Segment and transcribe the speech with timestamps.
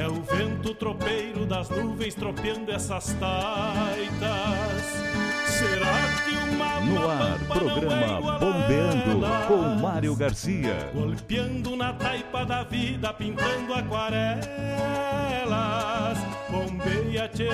[0.00, 4.82] É o vento tropeiro das nuvens tropeando essas taitas.
[5.44, 10.90] Será que uma No ar, programa é Bombeando com Mário Garcia.
[10.94, 14.40] Golpeando na taipa da vida, pintando aquarelas.
[16.48, 17.50] Bombeia, tchê,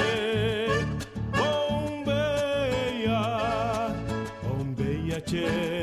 [1.37, 3.19] bombeia,
[4.45, 5.76] bombeia, tchê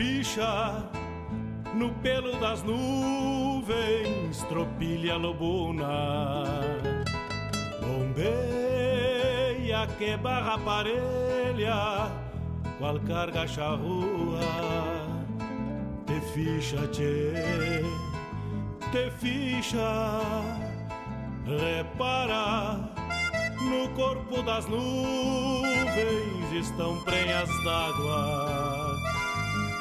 [0.00, 0.82] ficha
[1.74, 6.44] no pelo das nuvens, tropilha lobuna.
[7.82, 9.06] Bombeia
[9.98, 12.10] que barra parelha,
[12.78, 14.40] qual carga charrua.
[16.06, 17.84] Te ficha, tchê,
[18.90, 20.20] te ficha,
[21.44, 22.88] repara.
[23.60, 28.49] No corpo das nuvens estão prenhas d'água.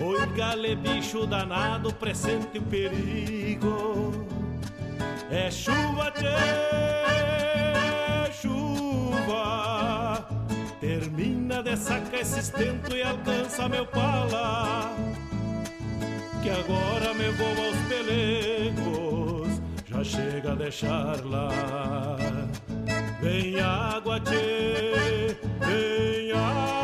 [0.00, 4.26] Oi, gale bicho danado, pressente o perigo.
[5.30, 6.34] É chuva, tchê,
[8.32, 10.26] chuva.
[10.80, 14.90] Termina de sacar esse estento e alcança meu pala.
[16.42, 21.48] Que agora me vou aos pelegos, já chega a deixar lá.
[23.22, 26.83] Vem água, tchê, vem água.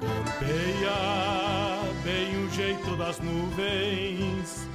[0.00, 0.98] Campeia
[2.04, 4.68] bem o jeito das nuvens.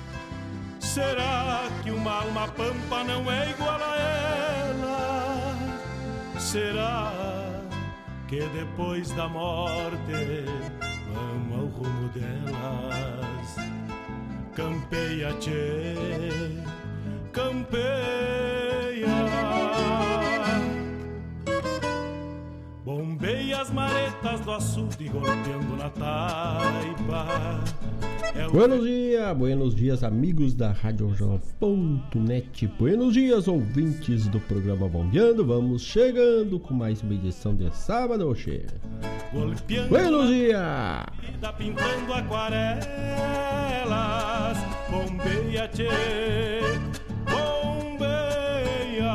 [0.80, 5.56] Será que uma alma pampa não é igual a ela?
[6.40, 7.14] Será
[8.28, 10.46] que depois da morte
[11.14, 13.56] vamos ao rumo delas?
[14.56, 15.96] Campeia, tchê,
[17.32, 18.59] campeia.
[22.90, 27.60] Bombeia as maretas do açude golpeando na taipa.
[28.36, 32.66] É o Buenos dias, buenos dias, amigos da RadioJornal.net.
[32.80, 35.46] Buenos dias, ouvintes do programa Bombeando.
[35.46, 38.36] Vamos chegando com mais uma edição de sábado,
[39.32, 41.06] golpeando Buenos dias!
[41.60, 42.88] pintando aquarelas.
[44.90, 45.90] Bombeia, tchê,
[47.30, 49.14] bombeia,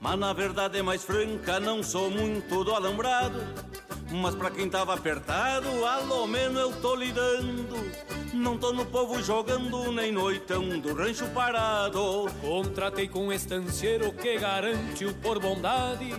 [0.00, 3.38] Mas na verdade é mais franca, não sou muito do alambrado.
[4.10, 7.78] Mas pra quem tava apertado, alô menos eu tô lidando.
[8.32, 12.26] Não tô no povo jogando, nem noitão do rancho parado.
[12.40, 16.14] Contratei com um estanceiro que garante o por bondade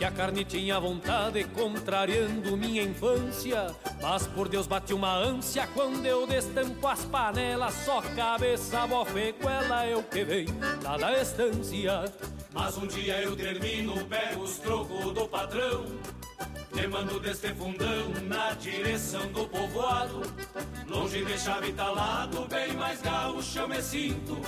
[0.00, 3.66] que a carne tinha vontade, contrariando minha infância.
[4.00, 7.74] Mas por Deus bate uma ânsia quando eu destampo as panelas.
[7.84, 10.46] Só cabeça, bofeguela, eu que vem
[10.82, 12.04] lá da estância.
[12.52, 15.84] Mas um dia eu termino, pego os trocos do patrão.
[16.72, 20.22] Te mando deste fundão na direção do povoado.
[20.88, 24.38] Longe de chave talado, bem mais gaúcho eu me sinto.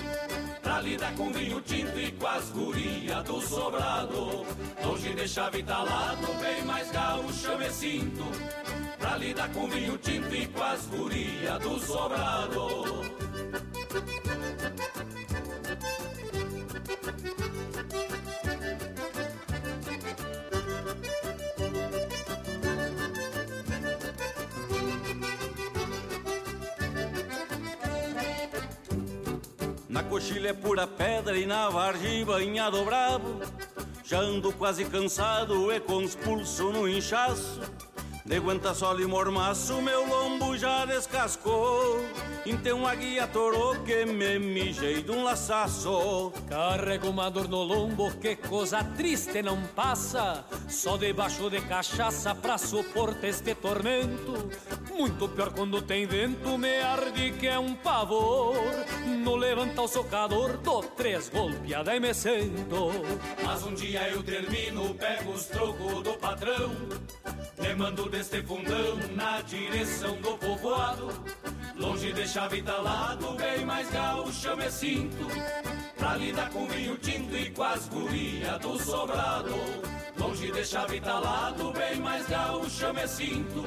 [0.63, 4.47] Pra lidar com vinho tinto e com as guria do sobrado.
[4.85, 8.25] Longe de chave talado, bem mais gaúcho eu me sinto.
[8.99, 13.03] Pra lidar com vinho tinto e com as guria do sobrado.
[30.13, 33.41] Na coxilha é pura pedra e na vargem banhado bravo.
[34.05, 37.63] Já ando quase cansado e com os pulsos no inchaço.
[38.27, 42.05] De aguenta sol e mormaço, meu lombo já descascou.
[42.45, 46.31] Então a guia torou que me mijei de um laçaço.
[46.47, 50.45] Carrego uma dor no lombo, que coisa triste não passa.
[50.69, 54.51] Só debaixo de cachaça pra suportar este tormento.
[54.95, 58.55] Muito pior quando tem vento, me arde que é um pavor.
[59.25, 62.91] No levanta o socador, dou três golpeadas e me sento.
[63.43, 66.71] Mas um dia eu termino, pego os trocos do patrão.
[67.61, 71.09] Te mando deste fundão na direção do povoado.
[71.77, 75.27] Longe de chave talado, bem mais gaúcho me sinto.
[75.97, 79.55] Pra lidar com vinho tinto e com as guria do sobrado.
[80.23, 83.65] Longe de chave talado, bem mais gaúcho eu me sinto.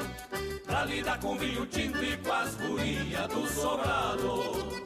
[0.66, 4.86] Pra lidar com vinho tinto e com as guria do sobrado.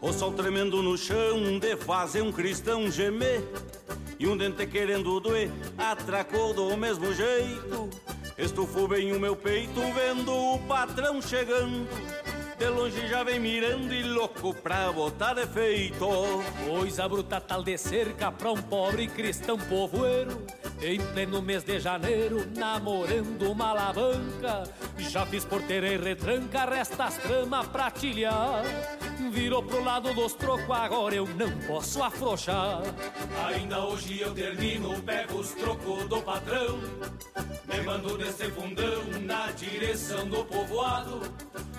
[0.00, 3.42] O sol tremendo no chão de fazer um cristão gemer
[4.18, 7.88] E um dente querendo doer atracou do mesmo jeito.
[8.36, 11.86] Estufou bem o meu peito vendo o patrão chegando.
[12.58, 16.08] De longe já vem mirando e louco pra botar defeito
[16.66, 20.42] Coisa bruta tal de cerca pra um pobre cristão povoeiro
[20.80, 24.62] Em pleno mês de janeiro, namorando uma alavanca
[24.98, 28.62] Já fiz porteira e retranca, resta as tramas pra tilhar.
[29.32, 32.82] Virou pro lado dos trocos, agora eu não posso afrouxar.
[33.46, 36.78] Ainda hoje eu termino, pego os trocos do patrão
[37.66, 41.20] Me mando desse fundão na direção do povoado.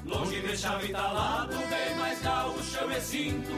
[0.05, 3.51] Longe de chave talado, bem mais gaúcho eu me sinto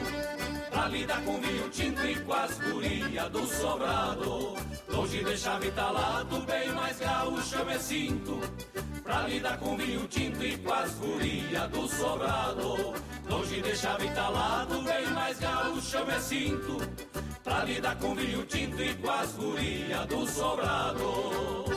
[0.70, 4.54] Pra lidar com vinho tinto e com as gurias do sobrado.
[4.88, 8.38] Longe de chave talado, bem mais gaúcho eu me sinto.
[9.02, 12.94] Pra lidar com vinho tinto e com as gurias do sobrado.
[13.30, 16.76] Longe de chave talado, bem mais gaúcho eu me sinto.
[17.42, 21.72] Pra lidar com vinho tinto e com as gurias do sobrado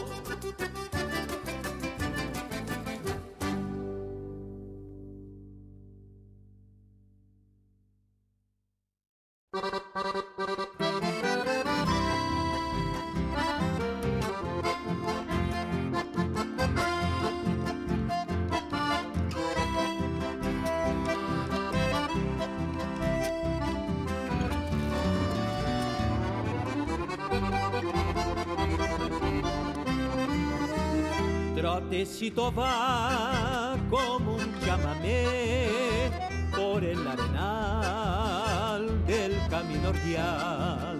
[31.97, 36.11] Va como un chamamé
[36.53, 40.99] por el arenal del camino real.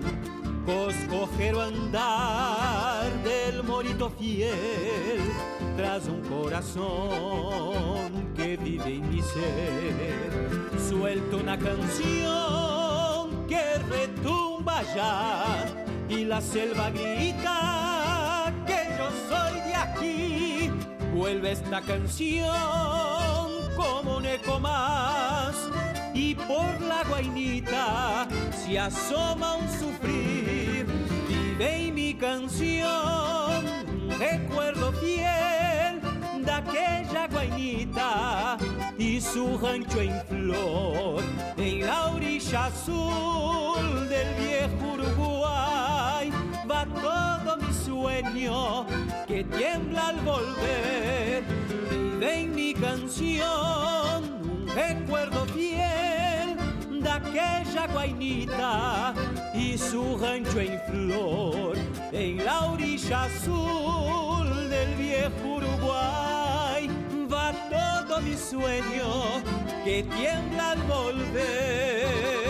[0.65, 5.19] Coscojero andar del morito fiel
[5.75, 6.73] tras un corazón
[8.33, 10.79] que vive en mi ser.
[10.89, 15.65] Suelto una canción que retumba ya
[16.07, 20.34] y la selva grita que yo soy de aquí
[21.15, 22.51] vuelve esta canción
[23.77, 24.25] como un
[24.61, 25.55] más
[26.13, 30.85] y por la guainita se asoma un sufrir.
[31.27, 33.63] Vive en mi canción
[34.19, 36.01] recuerdo fiel
[36.43, 38.57] de aquella guainita
[38.97, 41.23] y su rancho en flor
[41.57, 46.29] en la orilla azul del viejo Uruguay
[46.69, 48.85] va todo mi sueño
[49.35, 51.43] que tiembla al volver.
[51.89, 56.55] Vive en mi canción un recuerdo fiel
[57.03, 59.13] de aquella guainita
[59.53, 61.75] y su rancho en flor
[62.13, 66.89] en la orilla azul del viejo Uruguay.
[67.29, 69.43] Va todo mi sueño
[69.83, 72.44] que tiembla al volver.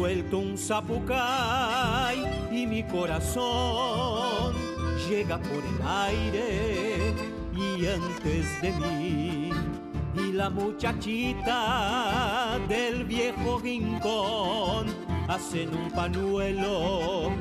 [0.00, 4.49] Suelto un zapucay y mi corazón
[5.10, 7.12] llega por el aire
[7.52, 9.50] y antes de mí
[10.14, 14.86] y la muchachita del viejo rincón
[15.26, 17.32] hacen un panuelo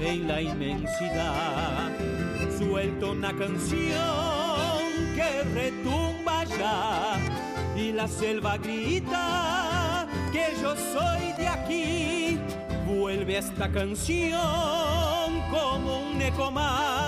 [0.00, 1.90] en la inmensidad.
[2.58, 4.78] Suelto una canción
[5.14, 7.18] que retumba ya
[7.76, 12.38] y la selva grita que yo soy de aquí.
[12.86, 17.07] Vuelve esta canción como un eco más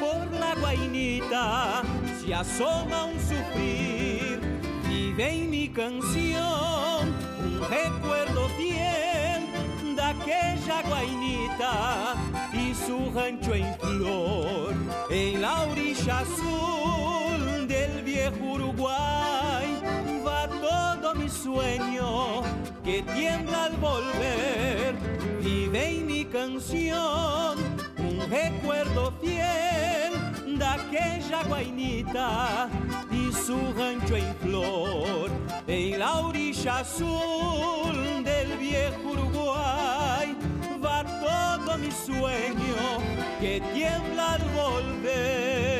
[0.00, 1.82] por la guainita
[2.20, 4.40] se asoma un sufrir.
[4.88, 7.14] Vive en mi canción
[7.44, 12.14] un recuerdo fiel de aquella guainita
[12.52, 14.74] y su rancho en flor
[15.10, 19.66] en la orilla azul del viejo Uruguay.
[20.26, 22.42] Va todo mi sueño
[22.84, 24.94] que tiembla al volver.
[25.42, 27.73] Vive en mi canción
[28.30, 32.68] recuerdo fiel de aquella guainita
[33.10, 35.30] y su rancho en flor
[35.66, 40.36] en la orilla azul del viejo Uruguay.
[40.84, 42.76] Va todo mi sueño
[43.40, 45.73] que tiembla al volver.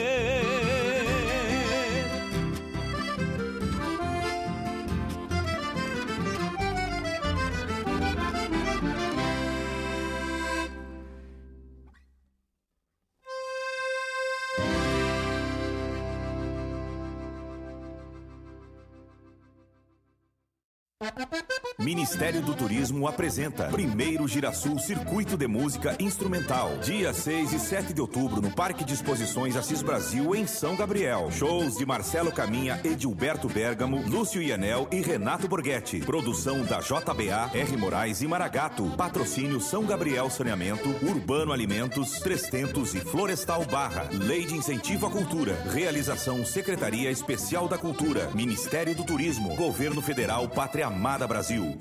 [21.79, 26.79] Ministério do Turismo apresenta Primeiro Girasul Circuito de Música Instrumental.
[26.79, 31.31] Dia 6 e 7 de outubro no Parque de Exposições Assis Brasil, em São Gabriel.
[31.33, 35.99] Shows de Marcelo Caminha, Edilberto Bergamo, Lúcio Ianel e Renato Borghetti.
[35.99, 37.77] Produção da JBA, R.
[37.77, 38.89] Moraes e Maragato.
[38.97, 44.09] Patrocínio São Gabriel Saneamento, Urbano Alimentos, Trestentos e Florestal Barra.
[44.13, 45.55] Lei de Incentivo à Cultura.
[45.73, 48.31] Realização Secretaria Especial da Cultura.
[48.33, 49.57] Ministério do Turismo.
[49.57, 51.77] Governo Federal Pátria Amada Brasil.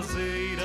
[0.00, 0.57] Vestes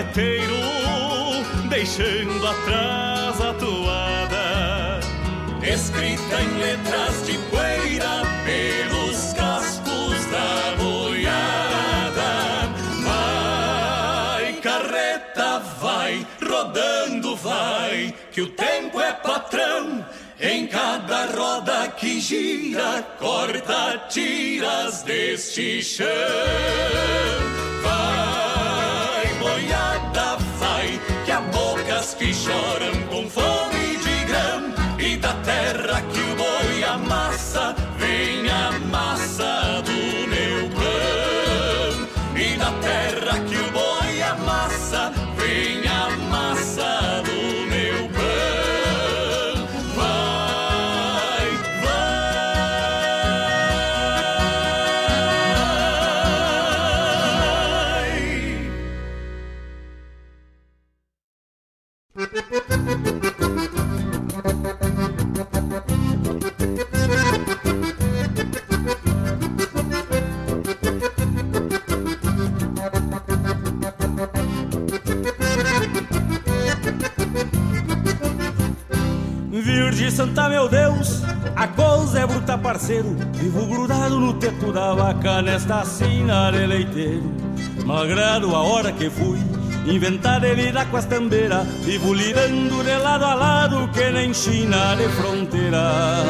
[0.00, 0.54] carreteiro,
[1.68, 5.00] deixando atrás a toada.
[5.62, 12.30] escrita em letras de poeira pelos cascos da boiada.
[13.04, 20.04] Vai, carreta, vai, rodando, vai, que o tempo é patrão.
[20.42, 26.06] Em cada roda que gira, corta tiras deste chão.
[27.82, 28.30] Vai,
[29.70, 34.74] boiada, vai, que há bocas que choram com fome de grão.
[34.98, 39.89] E da terra que o boi amassa, vem a massa do
[80.40, 81.22] bruta, meu Deus,
[81.56, 83.16] a coisa é bruta, parceiro.
[83.34, 87.30] Vivo grudado no teto da vaca nesta sina de leiteiro.
[87.84, 89.38] Malgrado a hora que fui
[89.86, 94.94] inventar de lidar com as tambeiras, vivo lidando de lado a lado que nem China
[94.96, 96.22] de fronteira.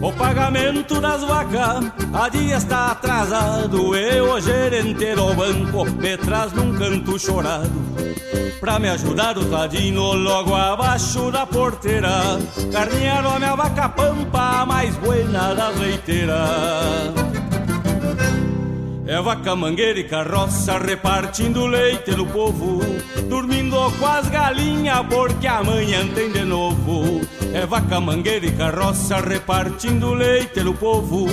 [0.00, 3.94] O pagamento das vacas a dia está atrasado.
[3.94, 8.11] Eu, o gerente do banco, me traz num canto chorado.
[8.60, 12.38] Pra me ajudar o tadinho logo abaixo da porteira.
[12.72, 17.32] Carnearam a minha vaca pampa, a mais buena das leiteiras.
[19.12, 22.80] É vaca mangueira e carroça repartindo leite no povo,
[23.28, 27.20] dormindo com as galinhas porque amanhã tem de novo.
[27.52, 31.26] É vaca mangueira e carroça repartindo leite no povo,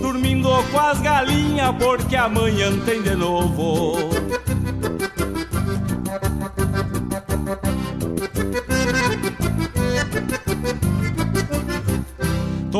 [0.00, 3.96] dormindo com as galinhas porque amanhã tem de novo.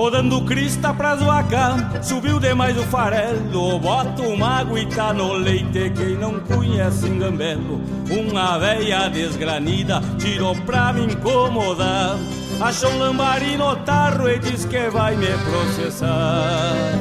[0.06, 3.76] Tô dando crista pras vacas, subiu demais o farelo.
[3.80, 7.80] Bota uma aguita no leite, quem não conhece engambelo.
[8.08, 12.16] Uma veia desgranida tirou pra me incomodar.
[12.60, 16.92] Achou um lambari no tarro e diz que vai me processar.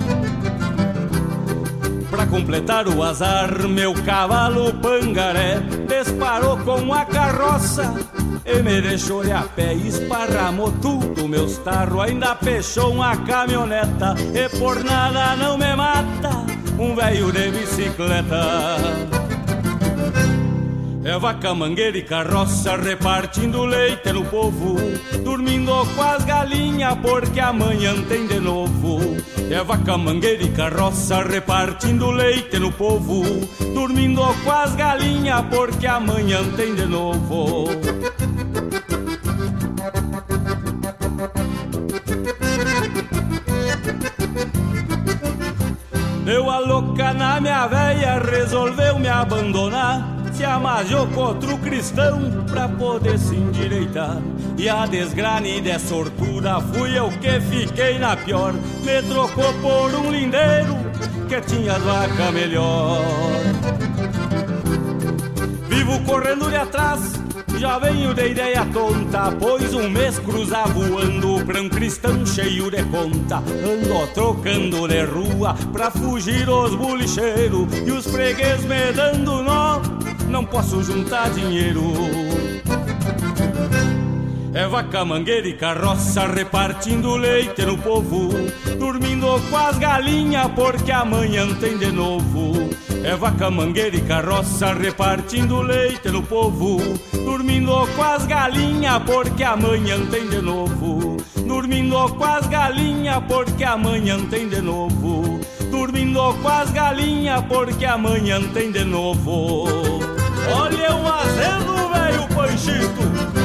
[2.09, 8.14] Pra completar o azar, meu cavalo pangaré disparou com a carroça
[8.45, 14.47] e me deixou de a pé, esparramou tudo meus tarros, ainda fechou uma caminhoneta e
[14.57, 16.45] por nada não me mata
[16.77, 18.75] um velho de bicicleta.
[21.03, 24.75] É vaca, mangueira e carroça repartindo leite no povo,
[25.23, 28.99] dormindo com as galinhas porque amanhã tem de novo.
[29.51, 33.23] É vaca, mangueira e carroça repartindo leite no povo,
[33.75, 37.67] dormindo com as galinhas porque amanhã tem de novo.
[46.25, 50.03] Deu a louca na minha véia, resolveu me abandonar.
[50.33, 54.17] Se amajou com outro cristão pra poder se endireitar.
[54.57, 58.53] E a desgranida é sortura, fui eu que fiquei na pior.
[58.53, 60.75] Me trocou por um lindeiro
[61.29, 63.01] que tinha vaca melhor.
[65.69, 67.24] Vivo correndo de atrás
[67.57, 72.83] já venho de ideia tonta, pois um mês cruza voando pra um cristão cheio de
[72.83, 73.37] conta.
[73.37, 79.81] Ando trocando de rua pra fugir os bolicheiros e os freguês me dando nó,
[80.29, 82.54] não posso juntar dinheiro.
[84.55, 88.29] É vaca, mangueira e carroça repartindo leite no povo,
[88.79, 92.69] dormindo com as galinhas porque amanhã tem de novo.
[93.03, 96.77] É vaca, mangueira e carroça repartindo leite no povo,
[97.25, 101.17] dormindo com as galinhas porque amanhã tem de novo.
[101.45, 105.37] Dormindo com as galinhas porque amanhã tem de novo.
[105.69, 109.65] Dormindo com as galinhas porque amanhã tem de novo.
[110.49, 113.44] Olha o azeno, velho Panchito!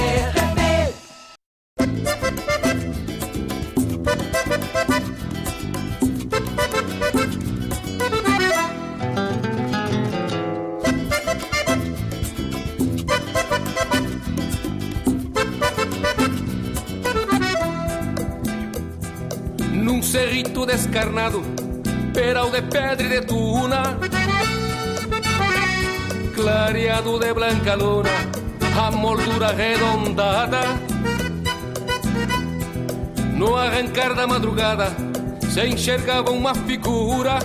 [20.61, 21.41] Cerrito descarnado,
[22.13, 23.97] peral de pedra e de tuna,
[26.35, 28.09] clareado de blanca luna,
[28.77, 30.61] a moldura arredondada.
[33.35, 34.95] No arrancar da madrugada,
[35.49, 37.39] se enxergava uma figura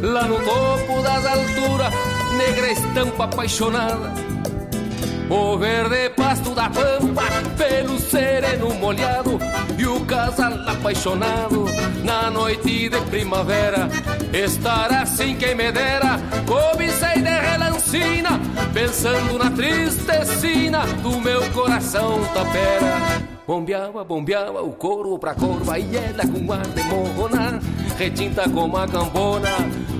[0.00, 1.92] lá no topo das alturas,
[2.36, 4.29] negra estampa apaixonada.
[5.30, 7.22] O verde pasto da pampa,
[7.56, 9.38] pelo sereno molhado
[9.78, 11.66] e o casal apaixonado
[12.02, 13.88] na noite de primavera.
[14.32, 18.40] Estar assim quem me dera, cobicei de relancina,
[18.74, 23.22] pensando na tristecina do meu coração tapera.
[23.46, 27.60] Bombeava, bombeava o couro pra corva e ela com ar de morrona,
[27.96, 29.99] retinta como a cambona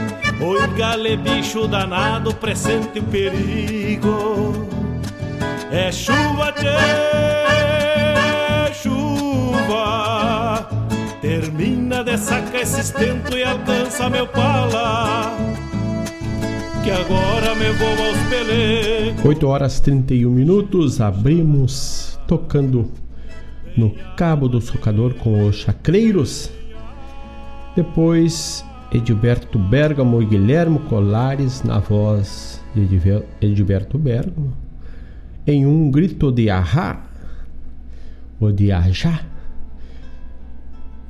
[0.43, 4.67] Oi, gale bicho danado, presente o perigo.
[5.69, 6.65] É chuva, tchê,
[8.73, 10.67] chuva.
[11.21, 15.31] Termina de sacar esse estento e alcança meu pala.
[16.83, 19.23] Que agora me vou aos pelecos.
[19.23, 22.91] 8 horas 31 minutos, abrimos tocando
[23.77, 26.49] no Cabo do Socador com os Chacreiros.
[27.75, 32.81] Depois Edilberto Bergamo e Guilhermo Colares na voz de
[33.41, 34.53] Edilberto Bergamo.
[35.47, 37.01] Em um grito de ahá,
[38.39, 39.23] ou de ajá.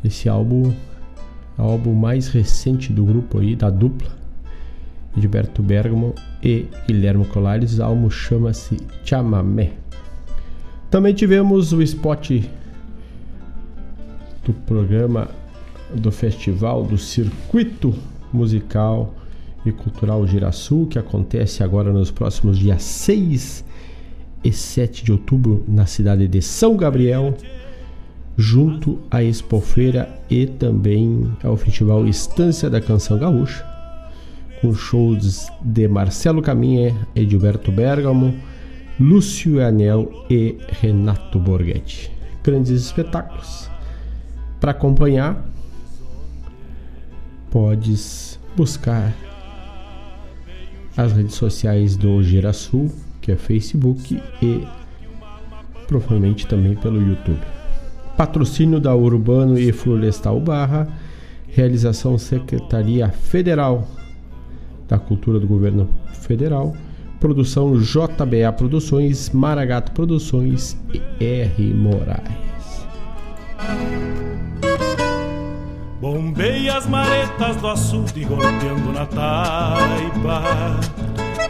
[0.04, 0.74] Esse álbum
[1.58, 4.10] o álbum mais recente do grupo aí, da dupla.
[5.15, 7.78] Edilberto Bergamo e Guilhermo Colares.
[7.78, 9.74] O álbum chama-se Chamamé.
[10.89, 12.32] Também tivemos o spot
[14.44, 15.30] do programa
[15.95, 17.93] do festival do Circuito
[18.32, 19.13] Musical
[19.65, 23.65] e Cultural Girasul, que acontece agora nos próximos dias 6
[24.43, 27.36] e 7 de outubro na cidade de São Gabriel,
[28.38, 33.65] junto à Expofeira e também ao Festival Estância da Canção Gaúcha,
[34.62, 38.34] com shows de Marcelo Caminha, Edilberto Bergamo,
[38.99, 42.12] Lúcio Anel e Renato Borghetti.
[42.43, 43.69] Grandes espetáculos.
[44.60, 45.51] Para acompanhar,
[47.52, 49.14] podes buscar
[50.98, 54.66] as redes sociais do Girasul, que é Facebook e
[55.88, 57.42] provavelmente também pelo YouTube.
[58.18, 60.88] Patrocínio da Urbano e Florestal Barra,
[61.48, 63.88] realização Secretaria Federal
[64.88, 66.76] da Cultura do Governo Federal,
[67.20, 72.42] produção JBA Produções, Maragato Produções e R Moraes.
[76.82, 80.80] As maretas do açude golpeando na taipa.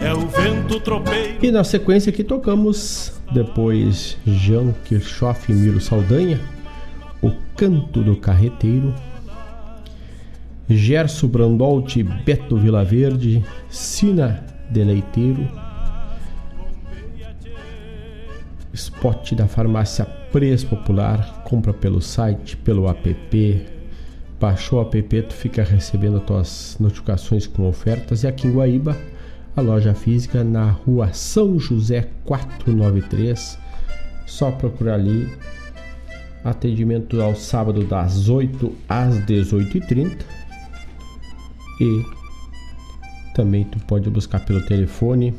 [0.02, 1.38] É o vento tropeiro.
[1.42, 6.40] E na sequência que tocamos, depois Jean Kirchhoff e Miro Saldanha,
[7.22, 8.94] O Canto do Carreteiro,
[10.68, 15.48] Gerson Brandolt, Beto Vilaverde, Sina Deleiteiro,
[18.74, 23.81] Spot da farmácia Preço Popular, compra pelo site, pelo app,
[24.42, 28.24] baixou o app, tu fica recebendo as tuas notificações com ofertas.
[28.24, 28.98] E aqui em Guaíba,
[29.56, 33.60] a loja física na rua São José 493.
[34.26, 35.32] Só procurar ali.
[36.44, 40.26] Atendimento ao sábado das 8 às 18h30.
[41.80, 42.06] E
[43.36, 45.36] também tu pode buscar pelo telefone.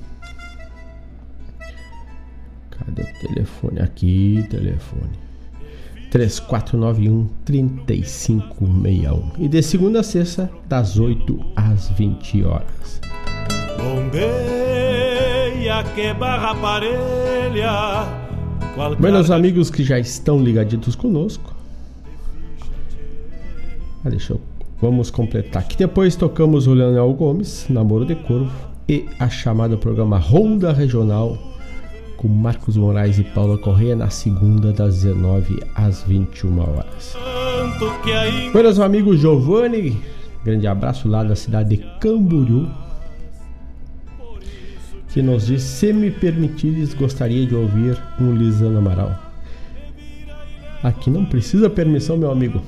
[2.70, 3.80] Cadê o telefone?
[3.80, 5.21] Aqui, telefone.
[6.12, 9.32] 3491 3561.
[9.38, 13.00] E de segunda a sexta, das 8 às 20 horas.
[13.78, 14.22] Bombeia
[15.94, 18.06] que barra parelha.
[18.98, 21.56] Meus amigos que já estão ligaditos conosco.
[24.04, 24.40] Ah, deixa eu.
[24.82, 25.78] Vamos completar aqui.
[25.78, 28.52] Depois tocamos o Leonel Gomes, Namoro de Corvo,
[28.86, 31.38] e a chamada programa Ronda Regional
[32.22, 37.16] com Marcos Moraes e Paula Correia na segunda das 19 às 21 horas.
[38.54, 40.00] Meus amigos Giovanni,
[40.44, 42.68] grande abraço lá da cidade de Camboriú,
[45.08, 49.18] que nos diz: se me permitires, gostaria de ouvir um Lisandro Amaral.
[50.80, 52.62] Aqui não precisa permissão, meu amigo.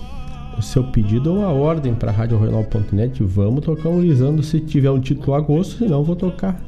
[0.58, 3.22] O seu pedido é uma ordem para RadioRenal.net.
[3.22, 6.60] Vamos tocar um Lisandro se tiver um título a gosto, senão vou tocar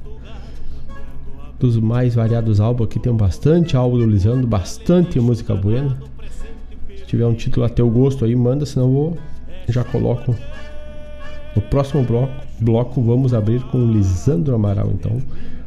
[1.59, 2.89] dos mais variados álbuns.
[2.89, 5.97] Aqui tem bastante álbum do Lisandro, bastante música buena.
[6.97, 9.19] Se tiver um título a teu gosto aí, manda, senão eu vou,
[9.69, 10.35] já coloco.
[11.55, 15.23] No próximo bloco, bloco vamos abrir com o Lisandro Amaral, então,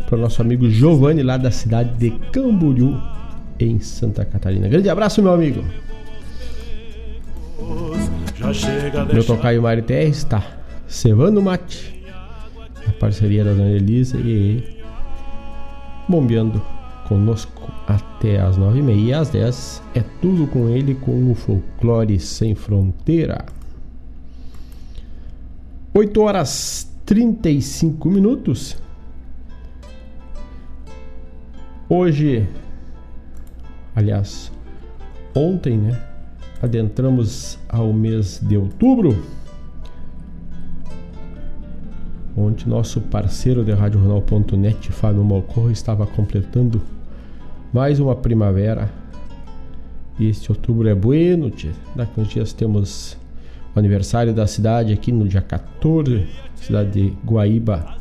[0.05, 2.95] para o nosso amigo Giovanni, lá da cidade de Camboriú,
[3.59, 4.67] em Santa Catarina.
[4.67, 5.63] Grande abraço, meu amigo.
[9.13, 10.43] Meu tocaio Mário Terres está
[10.87, 12.03] cevando mate,
[12.87, 14.78] a parceria da Dona Elisa e
[16.10, 16.60] bombeando
[17.07, 22.20] conosco até as nove e meia às dez é tudo com ele com o folclore
[22.20, 23.45] sem fronteira.
[25.93, 28.78] 8 horas 35 minutos.
[31.89, 32.47] Hoje,
[33.95, 34.51] aliás,
[35.34, 35.99] ontem, né?
[36.62, 39.26] Adentramos ao mês de outubro.
[42.39, 46.81] Ontem, nosso parceiro de RádioJornal.net, Fábio Malcorro, estava completando
[47.73, 48.89] mais uma primavera.
[50.17, 51.73] E este outubro é bueno, tia.
[51.93, 53.17] Daqui uns dias temos
[53.75, 56.25] o aniversário da cidade aqui no dia 14,
[56.55, 57.97] cidade de Guaíba,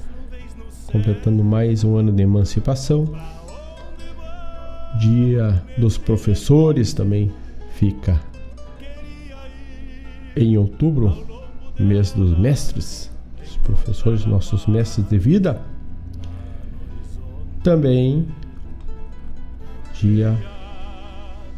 [0.87, 3.13] completando mais um ano de emancipação.
[5.01, 7.33] Dia dos professores também
[7.73, 8.21] fica
[10.37, 11.27] em outubro,
[11.77, 13.11] mês dos mestres,
[13.69, 15.61] professores, nossos mestres de vida.
[17.63, 18.27] Também
[20.01, 20.37] dia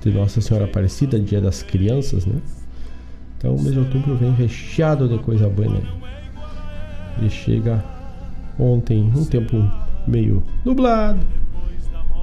[0.03, 2.41] de Nossa Senhora Aparecida, dia das crianças, né?
[3.37, 5.83] Então o mês de outubro vem recheado de coisa boa, né?
[7.19, 7.85] Ele chega
[8.59, 9.57] ontem um tempo
[10.07, 11.21] meio nublado,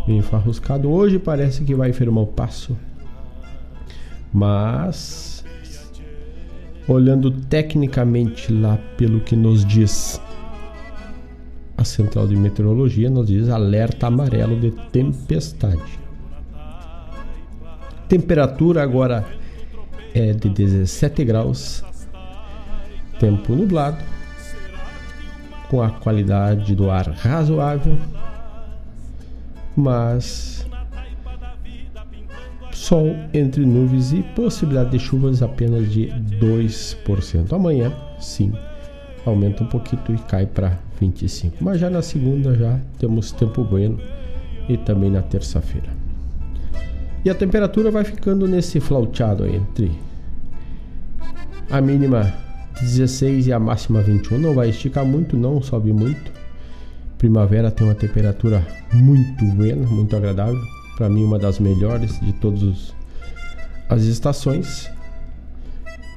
[0.08, 0.90] meio enfarruscado.
[0.90, 2.76] Hoje parece que vai firmar o passo.
[4.34, 5.27] Mas
[6.88, 10.22] olhando tecnicamente lá pelo que nos diz
[11.78, 16.00] a central de meteorologia, nos diz alerta amarelo de tempestade.
[18.08, 19.26] Temperatura agora
[20.14, 21.84] é de 17 graus,
[23.20, 24.04] tempo nublado,
[25.70, 27.98] com a qualidade do ar razoável,
[29.76, 30.57] mas
[32.78, 36.08] sol entre nuvens e possibilidade de chuvas apenas de
[36.40, 37.52] 2%.
[37.52, 38.54] Amanhã, sim,
[39.26, 41.58] aumenta um pouquinho e cai para 25.
[41.60, 44.00] Mas já na segunda já temos tempo bueno
[44.70, 45.90] e também na terça-feira.
[47.26, 49.92] E a temperatura vai ficando nesse flauteado entre
[51.72, 52.32] a mínima
[52.80, 54.38] 16 e a máxima 21.
[54.38, 56.32] Não vai esticar muito, não sobe muito.
[57.18, 60.77] Primavera tem uma temperatura muito boa, muito agradável.
[60.98, 62.92] Para mim, uma das melhores de todas
[63.88, 64.90] as estações.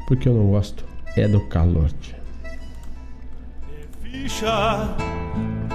[0.09, 0.85] Porque eu não gosto
[1.17, 1.91] é do calor.
[4.03, 4.97] Ficha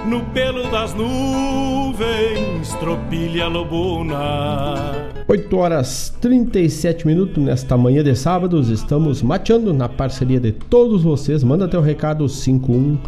[0.06, 5.12] no pelo das nuvens, tropilha lobuna.
[5.28, 8.70] 8 horas 37 minutos nesta manhã de sábados.
[8.70, 11.44] Estamos mateando na parceria de todos vocês.
[11.44, 12.98] Manda até o recado 51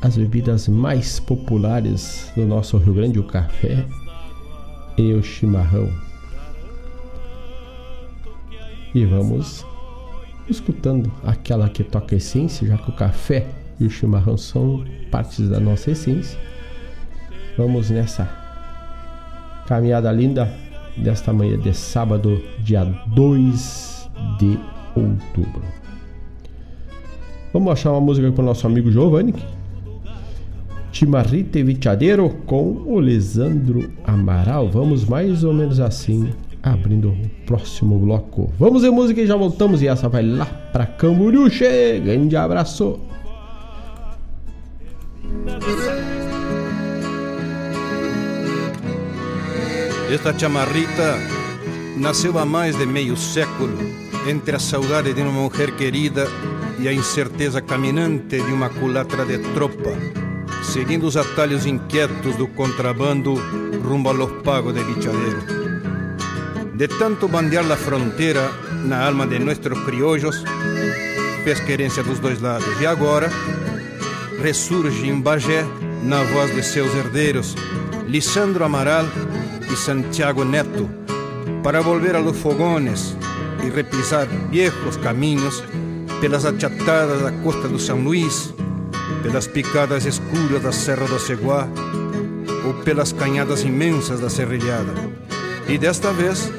[0.00, 3.84] as bebidas mais populares do nosso Rio Grande, o café
[4.96, 5.90] e o chimarrão.
[8.94, 9.66] E vamos
[10.48, 13.48] escutando aquela que toca essência, já que o café
[13.78, 16.38] e o chimarrão são partes da nossa essência.
[17.58, 18.24] Vamos nessa
[19.66, 20.65] caminhada linda
[20.98, 24.58] desta manhã de sábado, dia 2 de
[24.94, 25.62] outubro.
[27.52, 29.34] Vamos achar uma música com o nosso amigo Giovanni.
[30.92, 34.68] Timarrita e Vitiadeiro com o Lisandro Amaral.
[34.68, 36.30] Vamos mais ou menos assim
[36.62, 37.16] abrindo o
[37.46, 38.50] próximo bloco.
[38.58, 39.82] Vamos ver música e já voltamos.
[39.82, 41.48] E essa vai lá pra Camboriú.
[42.02, 42.98] Grande abraço.
[50.08, 51.18] Esta chamarrita
[51.96, 53.76] nasceu há mais de meio século
[54.28, 56.28] entre a saudade de uma mulher querida
[56.78, 59.90] e a incerteza caminante de uma culatra de tropa,
[60.62, 63.34] seguindo os atalhos inquietos do contrabando
[63.82, 65.42] rumo a los pagos de bichadeiro.
[66.74, 68.48] De tanto bandear la fronteira
[68.84, 70.44] na alma de nossos criollos,
[71.42, 72.80] fez querência dos dois lados.
[72.80, 73.28] E agora
[74.40, 75.64] ressurge em Bagé,
[76.04, 77.56] na voz de seus herdeiros,
[78.06, 79.06] Lisandro Amaral
[79.70, 80.88] e Santiago Neto,
[81.62, 83.16] para volver a los fogones
[83.64, 85.62] e repisar viejos caminhos
[86.20, 88.54] pelas achatadas da costa do São Luís,
[89.22, 91.68] pelas picadas escuras da Serra do Ceguá
[92.64, 94.92] ou pelas canhadas imensas da Serrilhada.
[95.68, 96.50] E desta vez,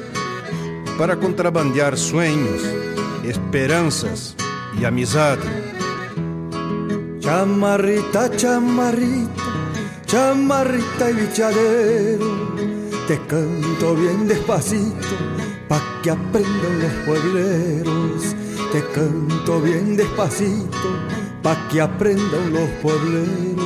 [0.98, 2.62] para contrabandear sonhos,
[3.24, 4.34] esperanças
[4.80, 5.48] e amizade.
[7.20, 9.42] Chamarrita, chamarrita,
[10.06, 12.77] chamarrita y bichadero,
[13.08, 15.16] te canto bien despacito
[15.66, 18.36] pa' que aprendan los puebleros.
[18.70, 20.88] Te canto bien despacito,
[21.42, 23.64] pa' que aprendan los puebleros.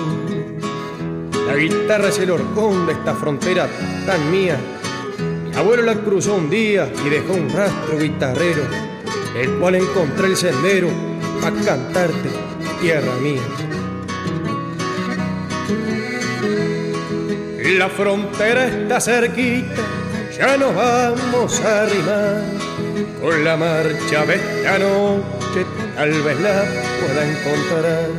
[1.45, 3.69] La guitarra es el horcón de esta frontera
[4.07, 4.61] tan mía.
[5.57, 8.63] Abuelo la cruzó un día y dejó un rastro guitarrero,
[9.37, 10.89] el cual encontré el sendero
[11.41, 12.31] pa' cantarte,
[12.81, 13.72] tierra mía.
[17.79, 19.83] La frontera está cerquita,
[20.37, 22.43] ya nos vamos a arrimar.
[23.21, 26.65] Con la marcha de esta noche tal vez la
[27.01, 28.11] pueda encontrar.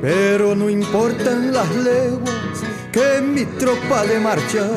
[0.00, 2.62] Pero no importan las leguas
[2.92, 4.70] que mi tropa de marchar.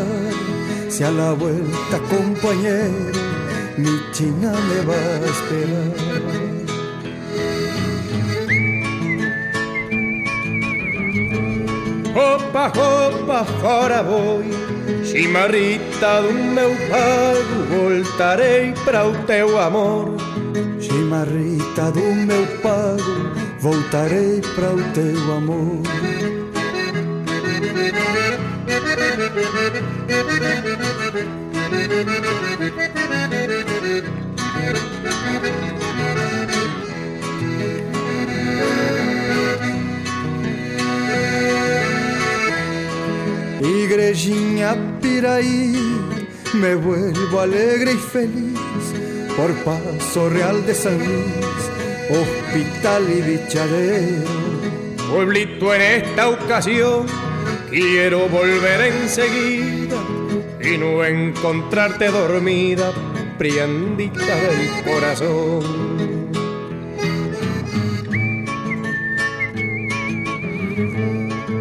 [0.90, 3.12] Si a la vuelta, compañero,
[3.78, 6.49] mi china me va a esperar.
[12.16, 14.50] Opa, opa, fora voy,
[15.04, 20.16] chimarrita do meu pago, voltarei para o teu amor.
[20.80, 25.84] Chimarrita do meu pago, voltarei para o teu amor.
[43.62, 45.76] Igrejinha Piraí,
[46.54, 48.58] me vuelvo alegre y feliz
[49.36, 51.70] por Paso Real de San Luis,
[52.10, 54.30] hospital y bichadero.
[55.12, 57.06] Pueblito en esta ocasión,
[57.70, 59.98] quiero volver enseguida
[60.62, 62.94] y no encontrarte dormida,
[63.38, 66.00] priendita del corazón.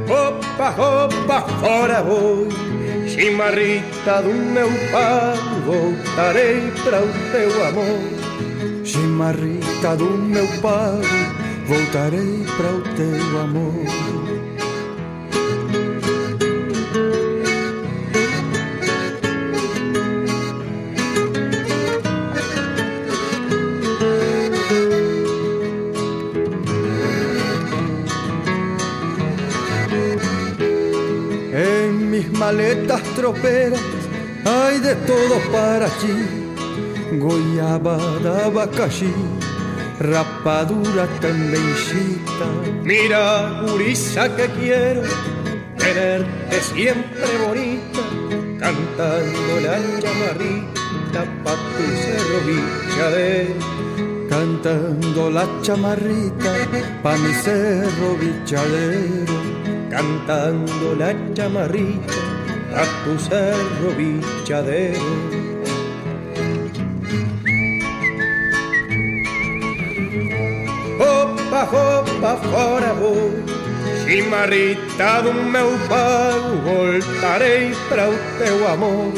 [0.08, 2.48] Opa, opa, fora voy,
[3.06, 8.84] chimarrita do meu pago, voltarei para o teu amor.
[8.84, 11.02] Chimarrita do meu pago,
[11.66, 14.17] voltarei para o teu amor.
[33.18, 33.80] Troperas
[34.44, 36.14] hay de todo para ti.
[37.18, 39.12] Goiabada, abacaxi,
[39.98, 42.46] rapadura tambenchita.
[42.84, 45.02] Mira, gurisa, que quiero
[45.76, 48.02] tenerte siempre bonita,
[48.62, 53.78] cantando la chamarrita pa' tu cerro bichadero.
[54.30, 56.52] Cantando la chamarrita
[57.02, 59.36] pa' mi cerro bichadero.
[59.90, 62.27] Cantando la chamarrita
[62.78, 65.48] a tu cerro bichadero.
[71.00, 73.32] Opa, opa, fora vou
[74.04, 79.12] Chimarrita do meu pago Voltarei para o teu amor.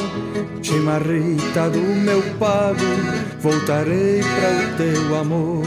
[0.62, 2.90] Chimarrita do meu pago
[3.40, 5.64] Voltarei para o teu amor.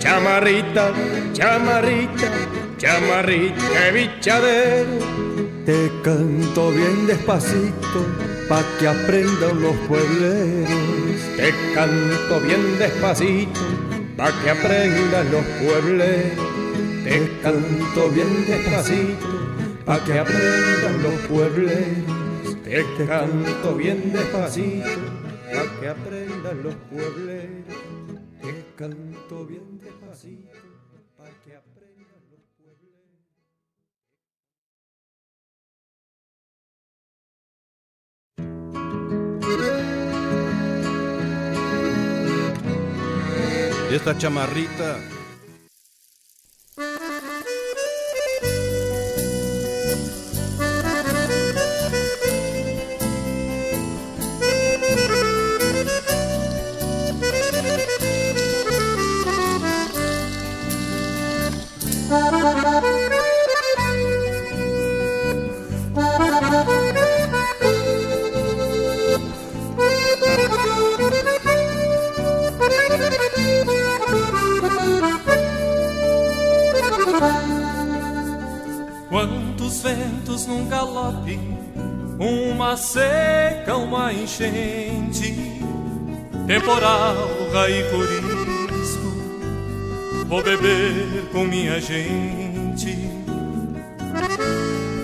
[0.00, 0.92] Chamarrita,
[1.34, 2.28] chamarrita,
[2.78, 5.19] chamarrita bichadero
[5.66, 8.06] Te canto bien despacito
[8.48, 10.70] Pa' que aprendan los puebleros.
[11.36, 13.60] Te canto bien despacito
[14.16, 16.46] Pa' que aprendan los puebleros.
[17.04, 19.28] Te canto bien despacito
[19.84, 22.56] Pa' que aprendan los puebleros.
[22.64, 24.88] Te canto bien despacito
[25.52, 27.76] Pa' que aprendan los puebleros.
[28.40, 29.69] Te canto bien
[43.90, 45.00] Esta chamarrita
[80.70, 81.36] galope,
[82.16, 85.34] uma seca, uma enchente,
[86.46, 89.02] temporal, raio e corisco,
[90.28, 92.96] vou beber com minha gente,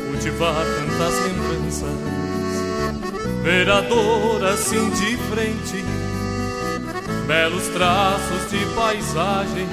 [0.08, 1.98] cultivar tantas lembranças,
[3.42, 5.84] ver a dor assim de frente,
[7.26, 9.66] belos traços de paisagem,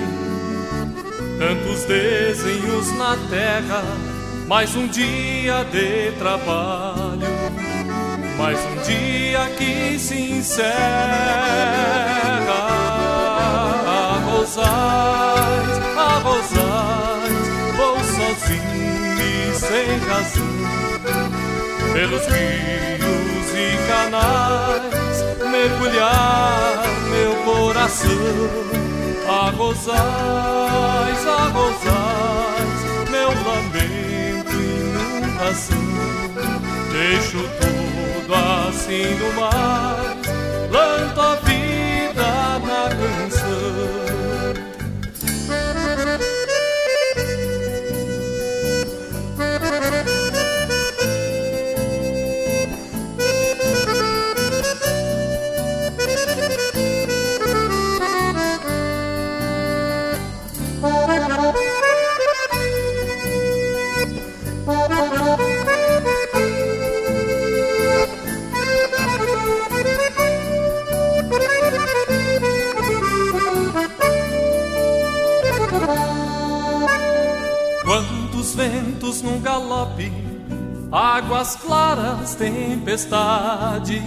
[1.38, 4.13] tantos desenhos na terra,
[4.54, 7.26] mais um dia de trabalho,
[8.38, 10.70] mais um dia que se encerra.
[13.88, 17.34] A rosais, a rosais,
[17.76, 20.46] vou sozinho e sem razão,
[21.92, 25.18] pelos rios e canais
[25.50, 28.62] mergulhar meu coração.
[29.28, 29.98] Arrozais,
[31.28, 34.13] arrozais, meu lamento
[35.44, 35.78] inundação.
[36.92, 40.16] Deixo tudo assim no mar,
[40.70, 41.38] planto a
[79.04, 80.12] num galope,
[80.90, 84.02] águas claras, tempestade,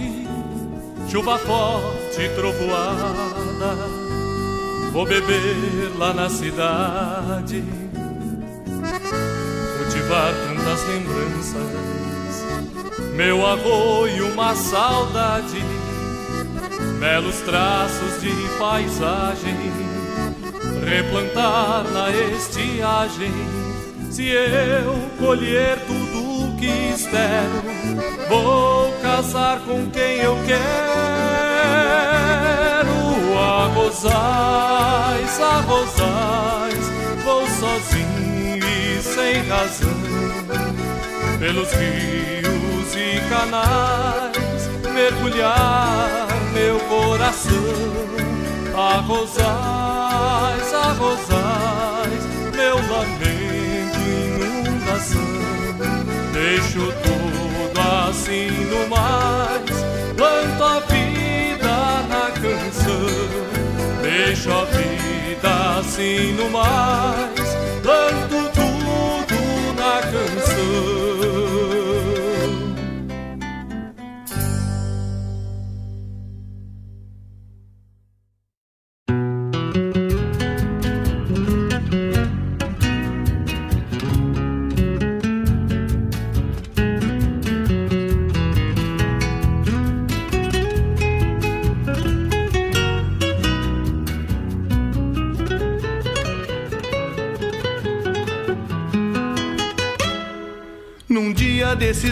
[1.07, 3.75] chuva forte, trovoada.
[4.91, 7.63] Vou beber lá na cidade,
[9.77, 11.71] cultivar tantas lembranças,
[13.15, 15.63] meu arroio, uma saudade,
[16.99, 19.55] belos traços de paisagem,
[20.83, 23.66] replantar na estiagem
[24.09, 27.61] se eu colher tudo o que espero,
[28.29, 30.97] vou casar com quem eu quero.
[33.37, 36.91] Arrozais, arrozais,
[37.23, 39.93] vou sozinho e sem razão,
[41.39, 47.53] pelos rios e canais, mergulhar meu coração.
[48.75, 52.23] Arrozais, arrozais,
[52.55, 53.56] meu lamento
[56.33, 57.79] Deixo tudo
[58.09, 59.61] assim no mais,
[60.15, 63.05] planto a vida na canção.
[64.01, 67.36] Deixo a vida assim no mais,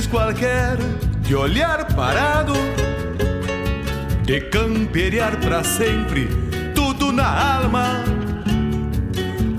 [0.07, 0.77] qualquer,
[1.21, 2.53] de olhar parado,
[4.23, 6.27] de camperiar pra sempre,
[6.73, 8.03] tudo na alma.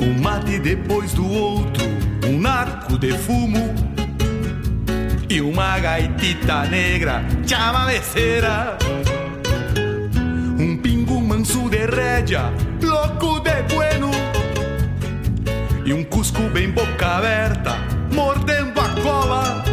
[0.01, 1.85] Um mate depois do outro,
[2.27, 3.75] um narco de fumo
[5.29, 8.77] e uma gaitita negra chamameceira.
[10.59, 14.11] Um pingo manso de rédea, louco de bueno,
[15.85, 17.77] e um cusco bem boca aberta,
[18.13, 19.66] mordendo a cola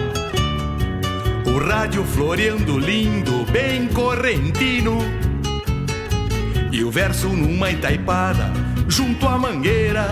[1.54, 4.98] o rádio floreando lindo, bem correntino.
[6.72, 8.52] E o verso numa itaipada,
[8.88, 10.08] junto à mangueira.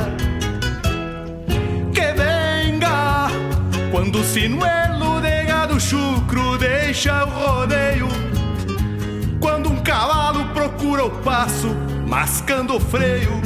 [1.91, 3.27] Que venga
[3.89, 8.07] quando o sinuelo de gado chucro deixa o rodeio.
[9.39, 11.69] Quando um cavalo procura o passo,
[12.07, 13.41] mascando o freio.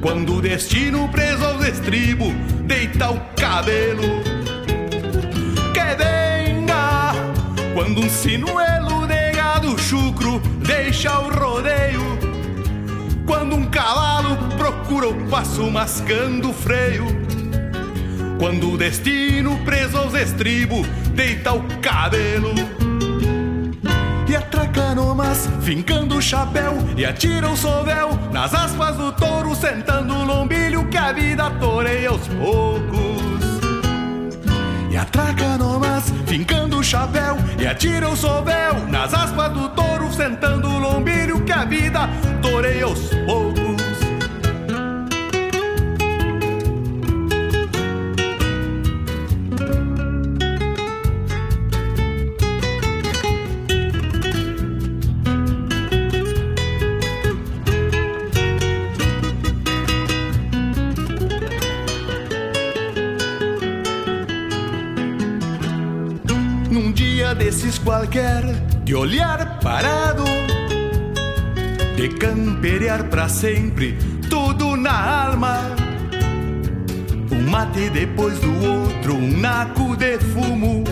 [0.00, 2.32] Quando o destino preso aos estribos
[2.66, 4.31] deita o cabelo
[7.74, 12.18] Quando um sinuelo de gado chucro deixa o rodeio
[13.26, 17.06] Quando um cavalo procura o passo mascando o freio
[18.38, 22.52] Quando o destino preso aos estribos deita o cabelo
[24.28, 30.14] e atraca nomas, fincando o chapéu e atira o sovel nas aspas do touro, sentando
[30.14, 33.31] o lombilho que a vida toreia aos poucos.
[34.92, 38.86] E atraca nomas, fincando o chapéu E atira o sovel.
[38.90, 42.00] Nas aspas do touro Sentando o lombilho que a vida
[42.42, 43.10] toreia aos
[68.84, 70.24] de olhar parado,
[71.96, 73.96] de camperear pra sempre,
[74.28, 75.60] tudo na alma.
[77.30, 80.84] Um mate depois do outro, um naco de fumo.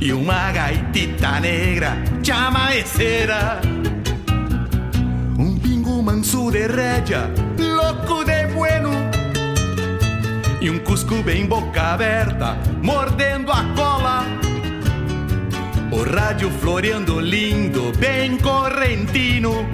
[0.00, 3.60] E uma gaitita negra te amanhecera.
[5.36, 8.90] Um pingo manso de rédea, louco de bueno.
[10.60, 14.37] E um cusco bem boca aberta, mordendo a cola.
[15.90, 19.66] O rádio floreando lindo, bem correntino.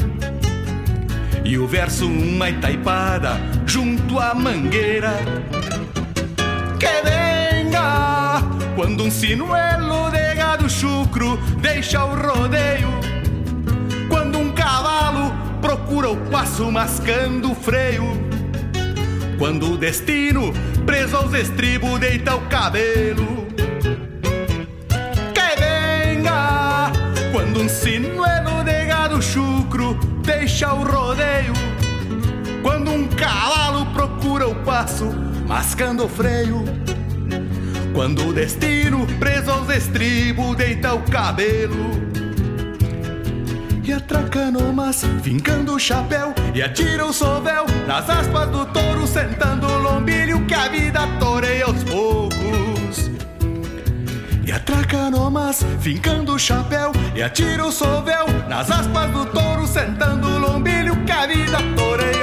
[1.44, 3.32] E o verso uma itaipada
[3.66, 5.12] junto à mangueira.
[6.78, 8.42] Que venga
[8.76, 12.88] quando um sinuelo de gado chucro deixa o rodeio.
[14.08, 18.04] Quando um cavalo procura o passo mascando o freio.
[19.36, 20.52] Quando o destino,
[20.86, 23.43] preso aos estribos, deita o cabelo.
[27.54, 29.94] Quando um sinuelo de gado chucro
[30.24, 31.52] deixa o rodeio.
[32.62, 35.04] Quando um cavalo procura o passo,
[35.46, 36.64] mascando o freio.
[37.94, 41.92] Quando o destino, preso aos estribos, deita o cabelo.
[43.84, 49.66] E atraca nomas, fincando o chapéu E atira o sovel nas aspas do touro Sentando
[49.66, 52.63] o lombilho que a vida toreia aos poucos
[54.54, 58.26] atraca nomas, fincando o chapéu E atira o sovel.
[58.48, 62.14] Nas aspas do touro Sentando o lombilho que a vida toreia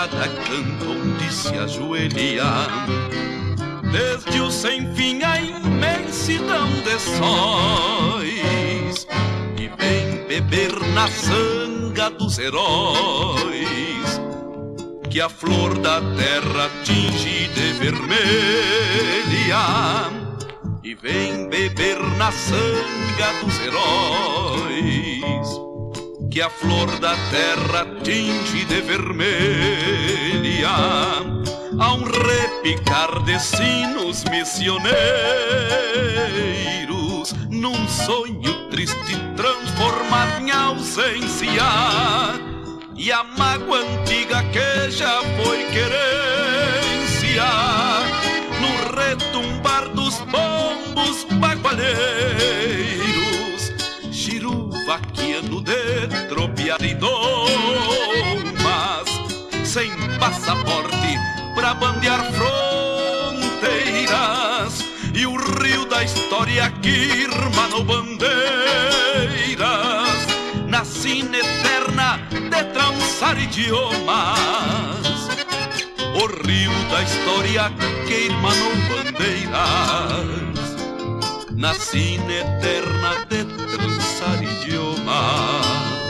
[0.00, 2.66] cada canto onde se ajoelha
[3.92, 9.06] desde o sem fim a imensidão de sóis.
[9.58, 14.22] E vem beber na sanga dos heróis
[15.10, 19.58] que a flor da terra tinge de vermelha.
[20.82, 25.69] E vem beber na sanga dos heróis
[26.30, 30.68] que a flor da terra tinge de vermelha.
[31.78, 34.92] A um repicar de sinos missioneiros
[37.48, 41.50] num sonho triste transformado em ausência.
[42.96, 47.44] E a mágoa antiga que já foi querência
[48.60, 48.68] no
[49.00, 52.59] retumbar dos bombos bagualheiros
[54.90, 56.96] giruvaquiano de tropiar e
[59.64, 61.16] sem passaporte
[61.54, 63.52] pra bandear fronteiras
[65.14, 68.26] e o rio da história que irmanou bandeiras
[70.66, 75.06] na sina eterna de trançar idiomas.
[76.16, 77.70] O rio da história
[78.08, 80.50] que irmanou bandeiras
[81.52, 83.99] na sina eterna de trançar
[84.42, 86.00] idiomas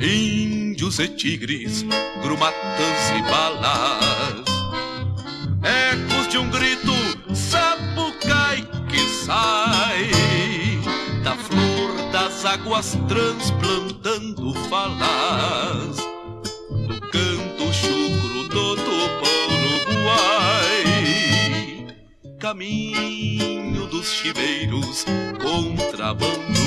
[0.00, 1.84] índios e tigres,
[2.22, 4.49] grumatas e balas.
[5.62, 6.92] Ecos de um grito
[7.34, 10.10] sapucai que sai
[11.22, 15.96] da flor das águas transplantando falas.
[16.86, 19.48] Do canto chucro do tupão
[19.86, 20.84] uruguai,
[22.38, 25.04] caminho dos chiveiros,
[25.42, 26.60] contrabando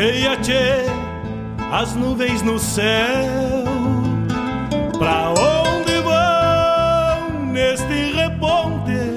[0.00, 0.86] Tchê,
[1.70, 3.64] as nuvens no céu.
[4.98, 9.14] Pra onde vão neste reponte?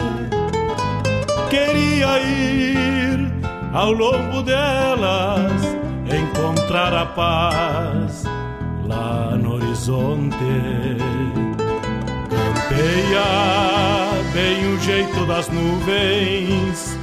[1.49, 3.31] Queria ir
[3.73, 5.53] ao longo delas,
[6.05, 8.25] encontrar a paz
[8.85, 10.35] lá no horizonte.
[12.29, 13.23] Campeia
[14.33, 17.02] bem o jeito das nuvens.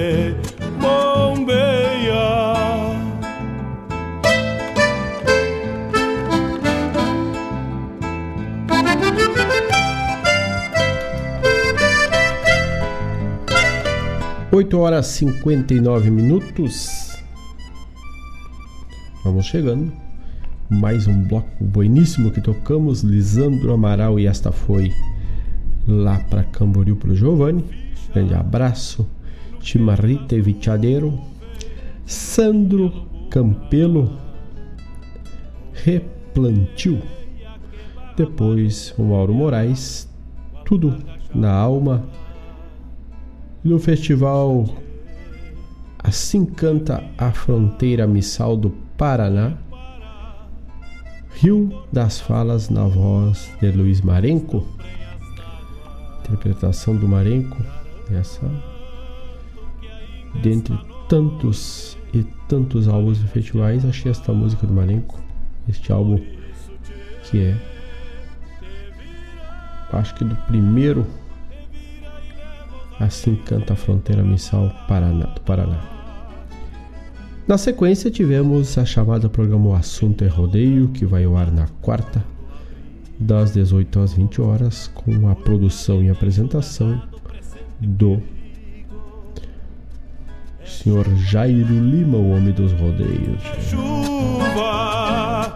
[14.53, 17.15] 8 horas 59 minutos.
[19.23, 19.93] Vamos chegando.
[20.69, 23.01] Mais um bloco bueníssimo que tocamos.
[23.01, 24.93] Lisandro Amaral e esta foi
[25.87, 27.63] lá para Camboriú para o Giovanni.
[28.13, 29.07] Grande abraço.
[29.61, 31.17] Timarrita e Vichadeiro.
[32.05, 34.17] Sandro Campelo.
[35.71, 37.01] replantiu
[38.17, 40.09] Depois o Mauro Moraes.
[40.65, 40.93] Tudo
[41.33, 42.05] na alma
[43.63, 44.65] no festival
[46.03, 49.53] Assim Canta a Fronteira Missal do Paraná,
[51.35, 54.65] Rio das Falas na voz de Luiz Marenco,
[56.21, 57.55] interpretação do Marenco,
[58.11, 58.41] essa
[60.41, 60.75] dentre
[61.07, 65.19] tantos e tantos álbuns de festivais, achei esta música do Marenco,
[65.69, 66.19] este álbum
[67.25, 67.55] que é
[69.93, 71.05] acho que do primeiro
[73.01, 75.81] Assim canta a fronteira missal Paraná, do Paraná.
[77.47, 81.67] Na sequência tivemos a chamada programa O Assunto é Rodeio, que vai ao ar na
[81.81, 82.23] quarta,
[83.19, 87.01] das 18 às 20 horas, com a produção e apresentação
[87.79, 88.21] do
[90.63, 93.41] senhor Jairo Lima, o homem dos rodeios.
[93.67, 95.55] Chuva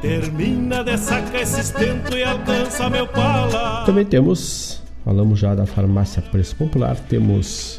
[0.00, 3.84] termina de sacar esse estento e alcança meu pala.
[3.84, 7.78] Também temos Falamos já da farmácia Preço Popular, temos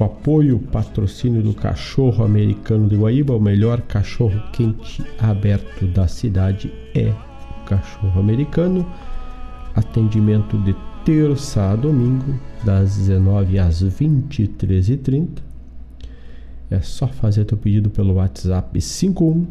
[0.00, 6.72] o apoio, patrocínio do cachorro americano de Guaíba, o melhor cachorro quente aberto da cidade
[6.94, 8.90] é o cachorro americano.
[9.74, 12.34] Atendimento de terça a domingo,
[12.64, 15.28] das 19 às 23h30.
[16.70, 19.46] É só fazer teu pedido pelo WhatsApp 51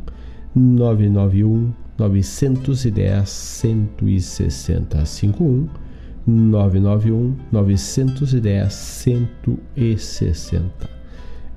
[0.56, 5.85] 991 910 160 51
[6.28, 10.90] 991 910 160.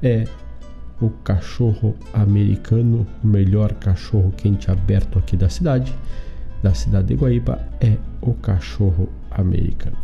[0.02, 0.24] É
[1.00, 5.94] o cachorro americano, o melhor cachorro quente aberto aqui da cidade,
[6.62, 9.96] da cidade de Guaíba, é o cachorro americano.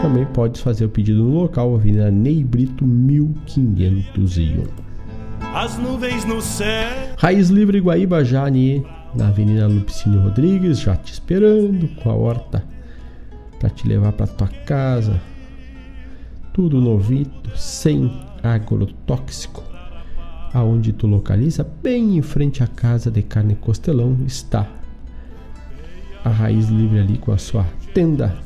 [0.00, 4.64] Também pode fazer o pedido no local, Avenida Ney Brito 1501.
[5.54, 6.88] As nuvens no céu.
[7.18, 8.84] Raiz Livre Guaíba Jani
[9.14, 12.64] na Avenida Lupicínio Rodrigues, já te esperando com a horta
[13.58, 15.20] para te levar para tua casa.
[16.52, 19.62] Tudo novito, sem agrotóxico.
[20.52, 24.68] Aonde tu localiza, bem em frente à casa de carne costelão, está
[26.24, 28.36] a Raiz Livre ali com a sua tenda,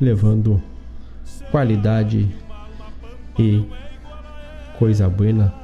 [0.00, 0.62] levando
[1.50, 2.28] qualidade
[3.38, 3.64] e
[4.78, 5.61] coisa buena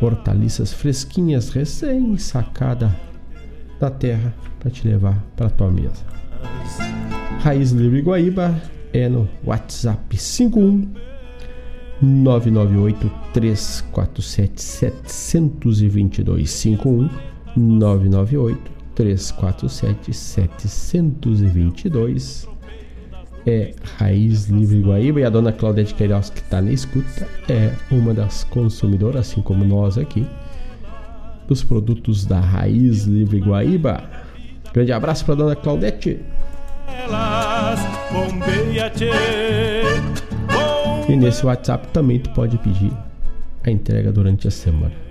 [0.00, 2.94] hortaliças fresquinhas, recém-sacada
[3.78, 6.04] da terra para te levar para tua mesa.
[7.40, 8.60] Raiz Livre Guaíba
[8.92, 10.92] é no WhatsApp 51
[12.02, 17.08] 998 347 722 51
[17.56, 20.12] 998 347
[20.68, 22.48] 722
[23.46, 28.12] é Raiz Livre Guaíba e a dona Claudete Queiroz, que está na escuta, é uma
[28.12, 30.26] das consumidoras, assim como nós aqui,
[31.48, 34.04] dos produtos da Raiz Livre Guaíba.
[34.72, 36.20] Grande abraço para dona Claudete.
[41.08, 42.92] E nesse WhatsApp também tu pode pedir
[43.64, 45.09] a entrega durante a semana.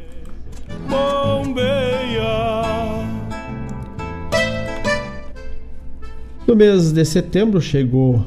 [6.49, 8.25] No mês de setembro chegou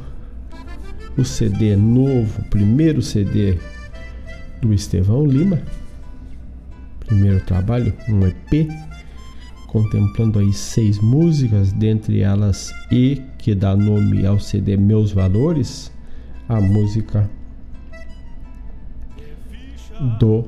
[1.18, 3.58] o CD novo, o primeiro CD
[4.60, 5.60] do Estevão Lima.
[7.00, 8.70] Primeiro trabalho, um EP,
[9.66, 15.90] contemplando aí seis músicas, dentre elas E, que dá nome ao CD Meus Valores,
[16.48, 17.28] a música
[20.20, 20.44] do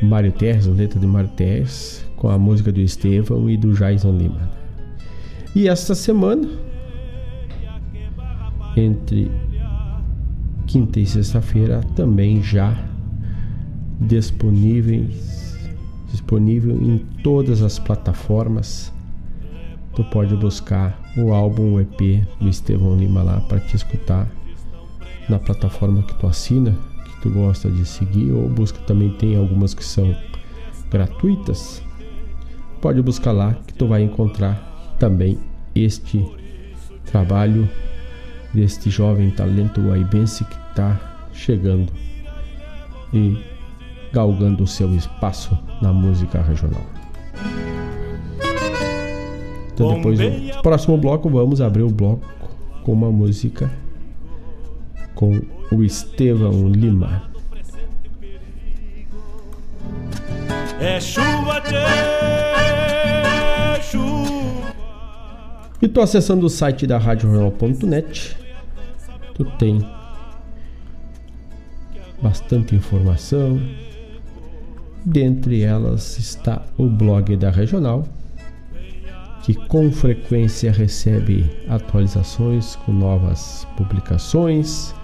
[0.00, 4.61] Mário Terres, letra de Mário Terres, com a música do Estevão e do Jason Lima.
[5.54, 6.48] E esta semana,
[8.76, 9.30] entre
[10.66, 12.74] quinta e sexta-feira, também já
[14.00, 15.42] disponíveis
[16.12, 18.92] disponível em todas as plataformas.
[19.94, 24.26] Tu pode buscar o álbum o EP do Estevão Lima lá para te escutar
[25.28, 26.74] na plataforma que tu assina,
[27.04, 30.14] que tu gosta de seguir, ou busca também tem algumas que são
[30.90, 31.82] gratuitas.
[32.80, 34.71] Pode buscar lá que tu vai encontrar
[35.02, 35.36] também
[35.74, 36.24] este
[37.04, 37.68] trabalho
[38.54, 40.96] deste jovem talento guaibense que está
[41.32, 41.92] chegando
[43.12, 43.36] e
[44.12, 46.86] galgando o seu espaço na música regional.
[49.74, 52.24] Então depois do próximo bloco vamos abrir o bloco
[52.84, 53.68] com uma música
[55.16, 55.40] com
[55.72, 57.24] o Estevão Lima.
[60.78, 61.60] É chuva,
[65.82, 68.36] E tô acessando o site da RadioJornal.net.
[69.34, 69.84] Tu tem
[72.22, 73.60] bastante informação.
[75.04, 78.06] Dentre elas está o blog da Regional,
[79.42, 84.94] que com frequência recebe atualizações com novas publicações.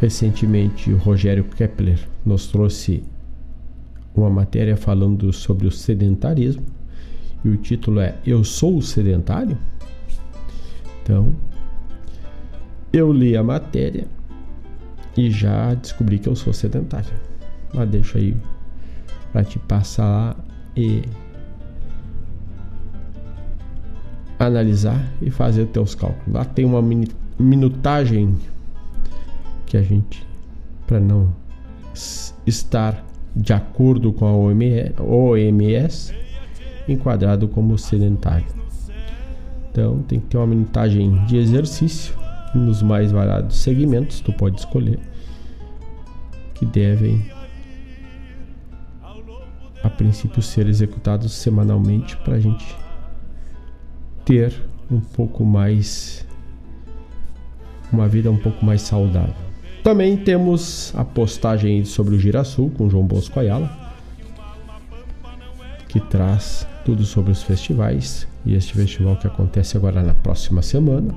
[0.00, 3.04] Recentemente, o Rogério Kepler nos trouxe
[4.14, 6.79] uma matéria falando sobre o sedentarismo
[7.44, 9.56] e o título é Eu Sou Sedentário?
[11.02, 11.34] Então,
[12.92, 14.06] eu li a matéria
[15.16, 17.12] e já descobri que eu sou sedentário.
[17.72, 18.36] Mas deixa aí
[19.32, 20.36] para te passar lá
[20.76, 21.02] e
[24.38, 26.32] analisar e fazer teus cálculos.
[26.32, 26.82] Lá tem uma
[27.38, 28.36] minutagem
[29.66, 30.26] que a gente,
[30.86, 31.34] para não
[32.46, 33.04] estar
[33.36, 36.14] de acordo com a OMS,
[36.92, 38.46] enquadrado como sedentário.
[39.70, 42.14] Então tem que ter uma minutagem de exercício
[42.54, 44.98] nos mais variados segmentos, tu pode escolher,
[46.54, 47.24] que devem
[49.82, 52.76] a princípio ser executados semanalmente para a gente
[54.24, 54.52] ter
[54.90, 56.26] um pouco mais
[57.92, 59.34] uma vida um pouco mais saudável.
[59.82, 63.70] Também temos a postagem sobre o Girasul com João Bosco Ayala,
[65.88, 71.14] que traz tudo sobre os festivais e este festival que acontece agora na próxima semana.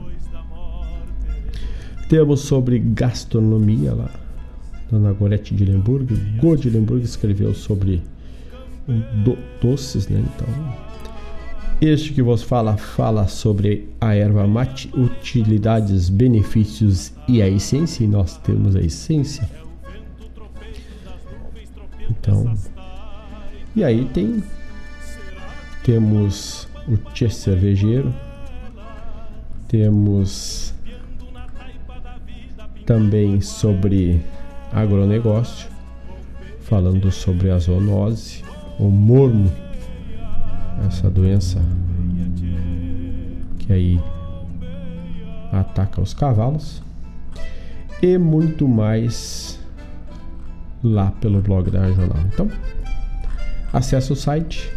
[2.09, 4.09] Temos sobre gastronomia lá,
[4.91, 6.69] Dona Gorete de Lemburg, Go de
[7.03, 8.03] escreveu sobre
[9.23, 10.23] do, doces, né?
[10.35, 10.47] Então,
[11.81, 18.07] este que vos fala fala sobre a erva mate, utilidades, benefícios e a essência, e
[18.07, 19.49] nós temos a essência.
[22.09, 22.53] Então,
[23.75, 24.43] e aí tem
[25.83, 28.13] temos o tchê cervejeiro,
[29.67, 30.73] temos
[32.85, 34.21] também sobre
[34.71, 35.69] agronegócio,
[36.61, 38.43] falando sobre a zoonose,
[38.79, 39.51] o mormo
[40.87, 41.61] essa doença
[43.59, 43.99] que aí
[45.51, 46.81] ataca os cavalos
[48.01, 49.59] e muito mais
[50.83, 52.19] lá pelo blog da Regional.
[52.33, 52.49] Então,
[53.71, 54.69] acesse o site.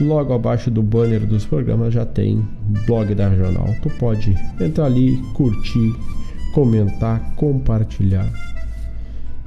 [0.00, 2.46] Logo abaixo do banner dos programas já tem
[2.86, 3.74] blog da Regional.
[3.82, 5.94] Tu pode entrar ali, curtir,
[6.54, 8.30] comentar, compartilhar.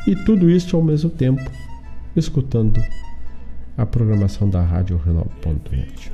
[0.05, 1.49] E tudo isso ao mesmo tempo
[2.15, 2.81] escutando
[3.77, 6.11] a programação da Rádio Renal.net.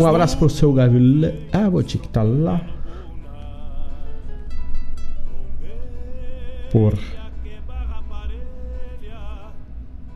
[0.00, 1.32] Um abraço pro seu Gavilã.
[1.52, 2.60] Ah, vou te que tá lá.
[6.70, 6.94] Por.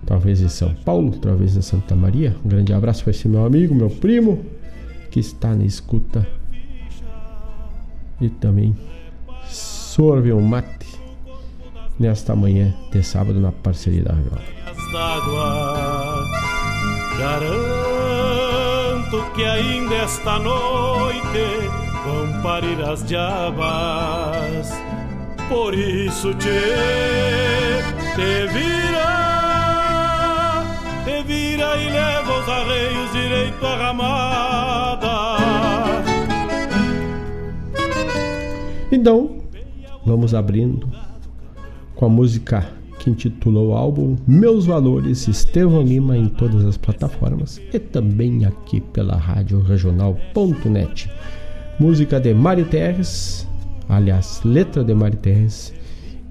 [0.07, 2.36] Talvez em São Paulo, talvez em Santa Maria.
[2.44, 4.44] Um grande abraço para esse meu amigo, meu primo,
[5.11, 6.26] que está na escuta.
[8.20, 8.74] E também
[9.48, 10.86] sorve um mate
[11.98, 14.12] nesta manhã de sábado na parceria da
[14.92, 16.24] d'água.
[17.18, 17.66] Garanto
[19.34, 21.70] que ainda esta noite
[22.04, 24.70] vão parir as diabas.
[25.48, 26.48] Por isso te,
[28.16, 29.35] te vira,
[31.07, 35.37] te vira e leva os arreios direito à ramada.
[38.91, 39.39] Então,
[40.05, 40.89] vamos abrindo
[41.95, 42.69] com a música
[42.99, 48.81] que intitulou o álbum Meus Valores, Estevão Lima em todas as plataformas e também aqui
[48.81, 51.09] pela rádio regional.net.
[51.78, 53.47] Música de Mário Terres,
[53.89, 55.73] aliás, letra de Mário Terres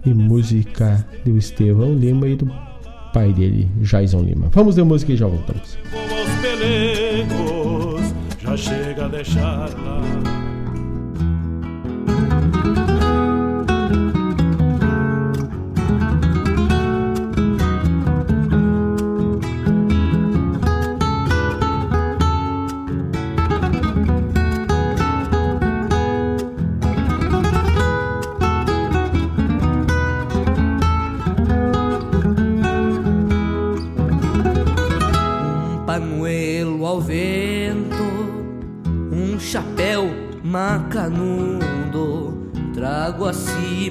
[0.06, 2.75] e música do Estevão Lima e do
[3.16, 4.50] pai dele, Jaison Lima.
[4.52, 5.78] Vamos de música e já voltamos.
[8.44, 10.45] já chega a deixar lá.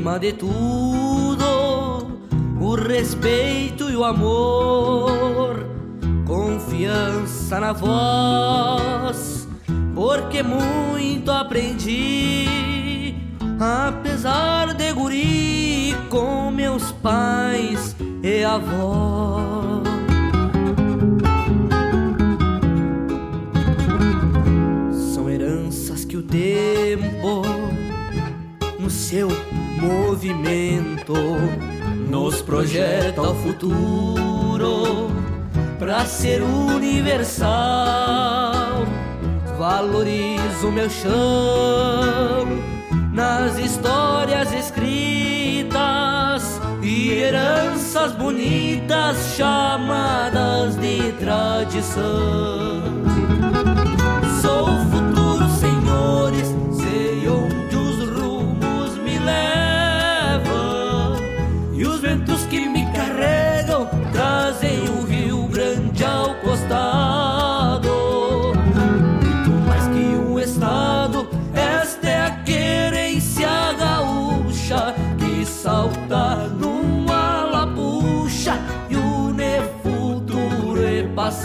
[0.04, 1.44] Acima de tudo
[2.60, 5.66] o respeito e o amor,
[6.26, 9.48] confiança na voz,
[9.94, 13.16] porque muito aprendi,
[13.58, 19.84] apesar de guri com meus pais e avós.
[26.30, 27.42] tempo
[28.80, 29.28] no seu
[30.24, 31.12] movimento
[32.08, 35.10] nos projeta o futuro
[35.78, 37.52] para ser universal.
[39.58, 42.46] Valorizo meu chão
[43.12, 45.74] nas histórias escritas
[46.82, 52.82] e heranças bonitas chamadas de tradição.
[54.40, 56.53] Sou futuro senhores,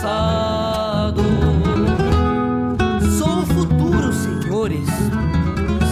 [0.00, 1.22] passado.
[3.18, 4.88] Sou o futuro, senhores.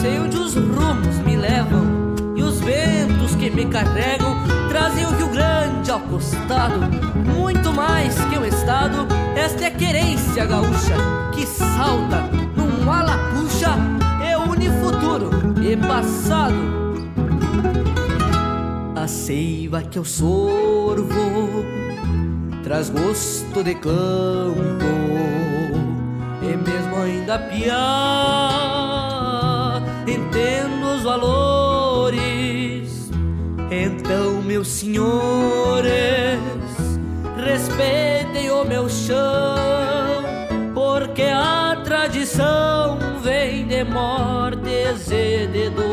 [0.00, 4.34] Sei onde os rumos me levam e os ventos que me carregam
[4.68, 6.80] trazem o Rio Grande ao costado.
[7.36, 9.06] Muito mais que um estado,
[9.36, 10.96] esta é a querência gaúcha
[11.34, 12.22] que salta
[12.56, 13.76] num ala puxa
[14.24, 15.30] e une futuro
[15.62, 16.78] e passado
[19.08, 21.77] seiva que eu sorvo
[22.68, 24.84] traz gosto de campo
[26.42, 27.72] e mesmo ainda piar
[30.06, 32.20] entendo os valores.
[33.70, 36.38] Então, meus senhores,
[37.42, 39.16] respeitem o meu chão,
[40.74, 45.87] porque a tradição vem de mortes e de dor.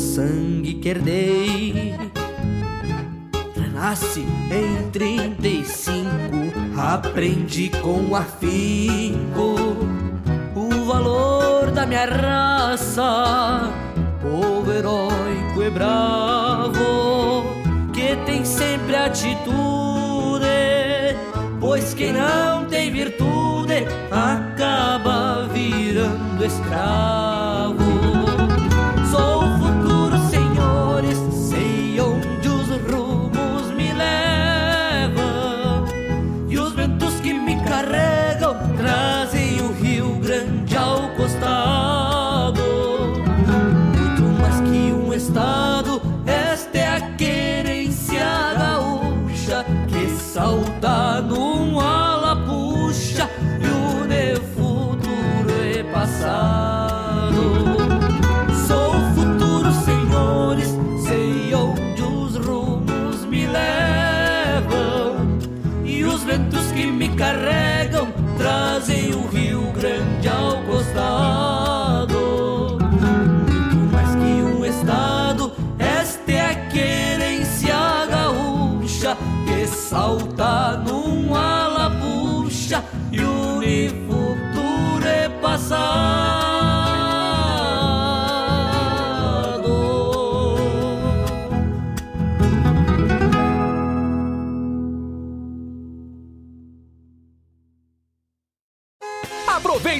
[0.00, 1.94] Sangue que herdei.
[3.54, 4.20] Renasce
[4.50, 6.10] em 35
[6.76, 9.54] Aprendi com afinco
[10.54, 13.70] O valor da minha raça.
[14.22, 17.44] Povo heróico e bravo
[17.92, 20.46] Que tem sempre atitude
[21.58, 27.19] Pois quem não tem virtude Acaba virando escravo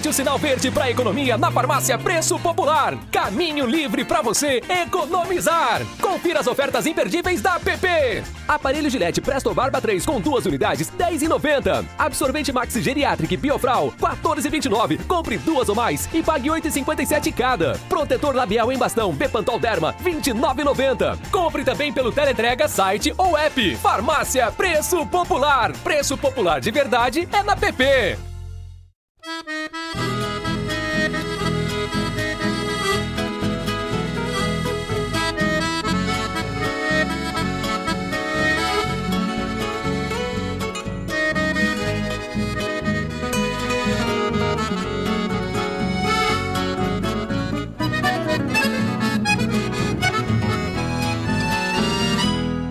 [0.00, 2.96] Aproveite o sinal verde para economia na farmácia Preço Popular.
[3.10, 5.82] Caminho livre para você economizar.
[6.00, 8.22] Confira as ofertas imperdíveis da PP.
[8.48, 11.84] Aparelho Gillette Presto Barba 3 com duas unidades, 10,90.
[11.98, 15.04] Absorvente Maxi Geriatric Biofral, 14,29.
[15.06, 17.78] Compre duas ou mais e pague 8,57 cada.
[17.88, 21.18] Protetor labial em bastão Bepantol Derma, 29,90.
[21.30, 23.76] Compre também pelo teleentrega, site ou app.
[23.76, 25.72] Farmácia Preço Popular.
[25.84, 28.29] Preço popular de verdade é na PP.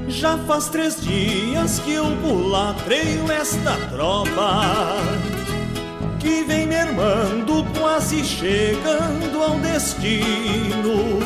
[0.07, 5.28] Já faz três dias que eu pulatreio esta tropa
[6.29, 11.19] que vem mermando, quase chegando ao destino.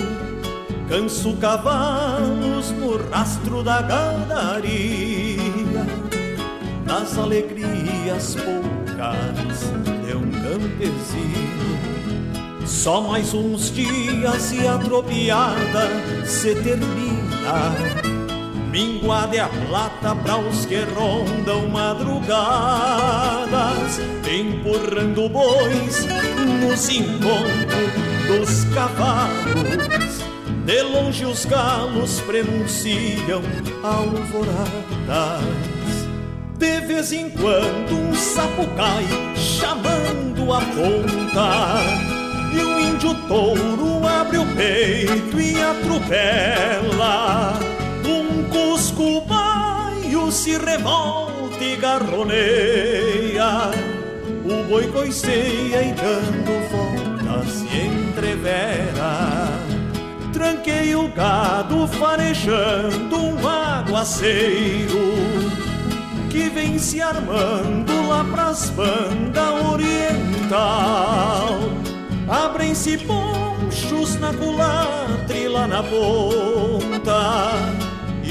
[0.87, 5.85] Canso cavalos no rastro da gadaria,
[6.85, 9.63] nas alegrias poucas
[10.05, 11.73] de um campesino.
[12.65, 15.89] Só mais uns dias e a tropiada
[16.25, 18.12] se termina
[18.73, 22.41] Minguada é a plata para os que rondam madrugadas,
[24.27, 26.07] empurrando bois
[26.59, 27.93] nos encontros
[28.25, 30.23] dos cavalos.
[30.65, 33.43] De longe os galos prenunciam
[33.83, 35.43] alvoradas.
[36.57, 39.05] De vez em quando um sapo cai
[39.35, 41.79] chamando a ponta.
[42.51, 47.72] E o índio touro abre o peito e atropela
[48.09, 53.71] um cusco baio se revolta e garroneia.
[54.45, 59.49] O boi coiceia e dando volta se entrevera.
[60.33, 65.13] Tranquei o gado farejando um aguaceiro
[66.29, 71.59] Que vem se armando lá pras bandas oriental.
[72.27, 75.13] Abrem-se ponchos na culatra
[75.53, 77.51] lá na ponta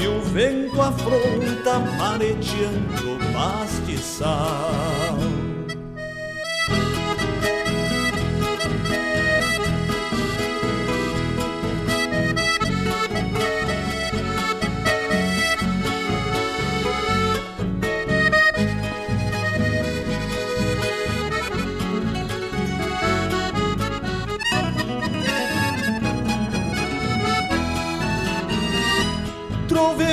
[0.03, 5.17] E o vento afronta mareteando pastiçal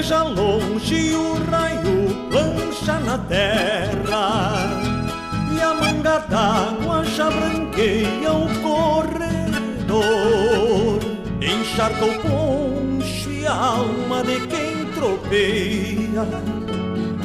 [0.00, 4.70] Troveja longe o raio plancha na terra.
[5.54, 10.00] E a manga d'água já branqueia o corredor.
[11.42, 16.26] Encharca o poncho e a alma de quem tropeia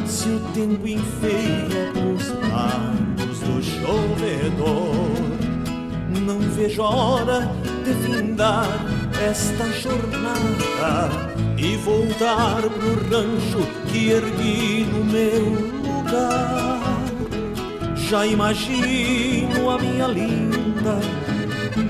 [0.05, 5.05] Se o tempo enfeia pros lados do chovedor
[6.21, 7.51] Não vejo a hora
[7.85, 8.67] de findar
[9.21, 15.45] esta jornada e voltar pro rancho que ergui no meu
[15.83, 16.81] lugar.
[17.95, 20.99] Já imagino a minha linda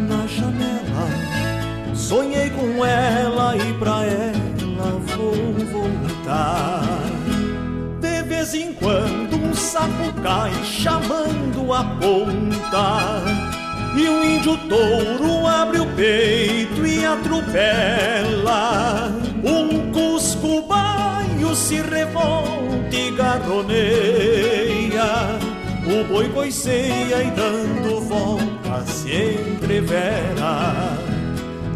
[0.07, 1.95] na janela.
[1.95, 6.84] Sonhei com ela e pra ela vou voltar.
[7.99, 13.44] De vez em quando um sapo cai chamando a ponta
[13.97, 17.51] e um índio touro abre o peito e atropela.
[19.43, 25.05] Um cusco baio se revolta e garroneia.
[25.85, 30.97] O boi coiceia e dando volta se entrevera.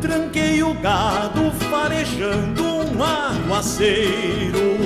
[0.01, 4.79] Tranquei o gado farejando um aguaceiro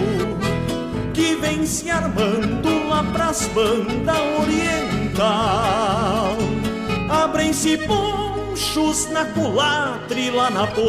[1.13, 6.37] que vem se armando lá pras bandas oriental
[7.09, 10.83] abrem-se ponchos na culatra e lá na ponta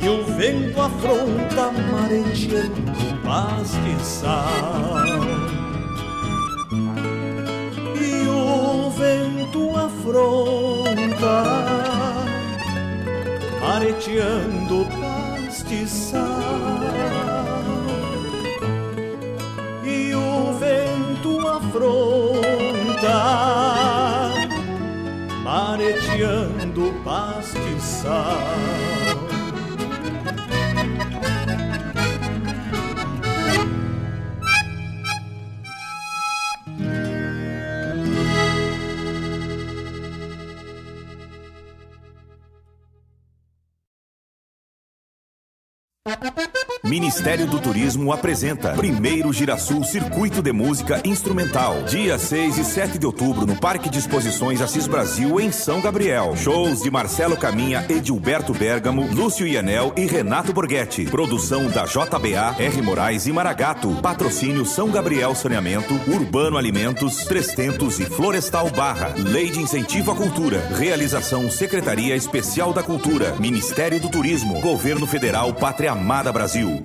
[0.00, 4.44] E o vento afronta mareteando pastiçal
[8.00, 11.44] E o vento afronta
[13.60, 16.20] mareteando pastiçal
[19.84, 22.26] E o vento afronta
[25.76, 28.40] mareteando pastiçal.
[46.86, 51.82] Ministério do Turismo apresenta Primeiro Girasul Circuito de Música Instrumental.
[51.82, 56.36] Dia 6 e 7 de outubro no Parque de Exposições Assis Brasil, em São Gabriel.
[56.36, 61.06] Shows de Marcelo Caminha, Edilberto Bergamo, Lúcio Ianel e Renato Borghetti.
[61.06, 62.82] Produção da JBA, R.
[62.82, 63.90] Moraes e Maragato.
[64.00, 69.12] Patrocínio São Gabriel Saneamento, Urbano Alimentos, Trestentos e Florestal Barra.
[69.16, 70.60] Lei de Incentivo à Cultura.
[70.76, 73.34] Realização Secretaria Especial da Cultura.
[73.40, 74.60] Ministério do Turismo.
[74.60, 76.75] Governo Federal Pátria Amada Brasil.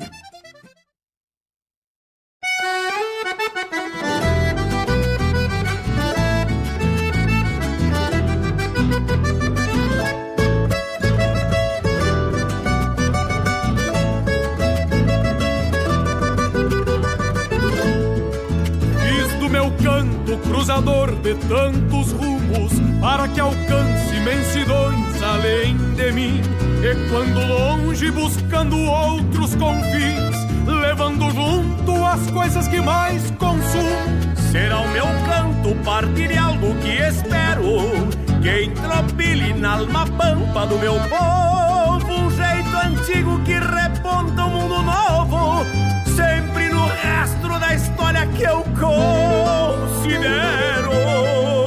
[20.62, 26.61] Cruzador de tantos rumos para que alcance imensidões além de mim.
[26.84, 30.36] E quando longe buscando outros confins,
[30.66, 37.62] levando junto as coisas que mais consumo, será o meu canto partir algo que espero
[38.42, 44.82] que entropile na alma pampa do meu povo um jeito antigo que reponta um mundo
[44.82, 45.64] novo,
[46.16, 50.22] sempre no rastro da história que eu considero.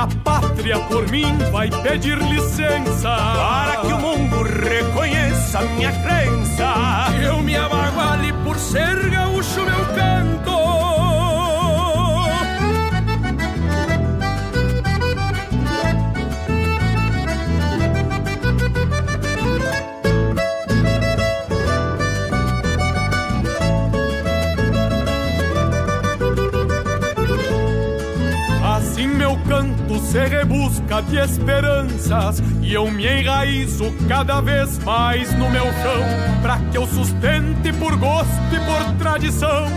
[0.00, 7.12] minha pátria por mim vai pedir licença para que o mundo reconheça minha crença.
[7.22, 9.39] Eu me abaguale por ser gaúcho,
[30.10, 36.02] se rebusca de esperanças e eu me enraizo cada vez mais no meu chão,
[36.42, 39.68] para que eu sustente por gosto e por tradição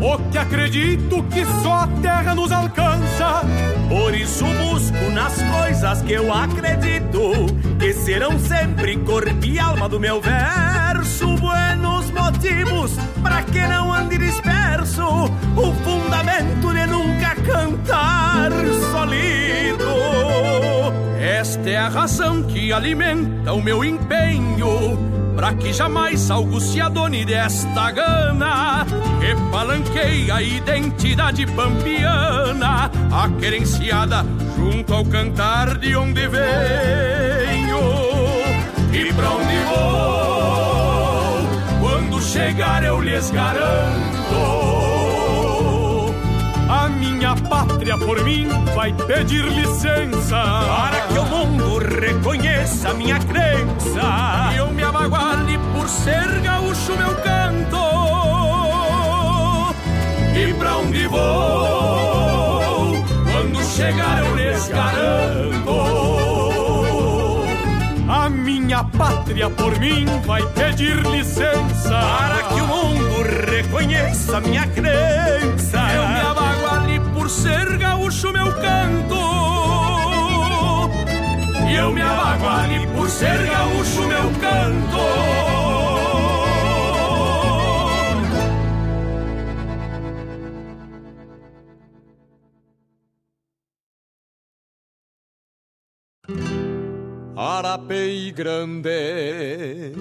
[0.00, 3.42] o que acredito que só a terra nos alcança.
[3.88, 7.46] Por isso busco nas coisas que eu acredito
[7.78, 11.26] que serão sempre corpo e alma do meu verso.
[11.36, 12.92] Buenos motivos
[13.22, 18.50] para que não ande disperso, o fundamento de nunca cantar
[18.92, 19.69] solido.
[21.40, 24.98] Esta é a razão que alimenta o meu empenho
[25.34, 28.84] Pra que jamais algo se adone desta gana.
[29.18, 34.22] Que palanqueia a identidade pampiana A querenciada
[34.54, 37.80] junto ao cantar de onde venho.
[38.92, 39.88] E pra onde vou?
[41.80, 44.69] Quando chegar eu lhes garanto
[47.00, 50.36] minha pátria por mim vai pedir licença.
[50.36, 54.52] Para que o mundo reconheça minha crença.
[54.52, 57.80] E eu me abaguale por ser gaúcho meu canto.
[60.36, 65.70] E pra onde vou Quando chegar eu lhes garanto.
[68.08, 71.98] A minha pátria por mim vai pedir licença.
[72.18, 75.78] Para que o mundo reconheça minha crença.
[75.94, 76.59] Eu me abaguale por
[77.30, 79.20] ser gaúcho meu canto.
[81.70, 85.40] E eu me abaguale por ser gaúcho meu canto.
[97.36, 99.92] Arapei Grande,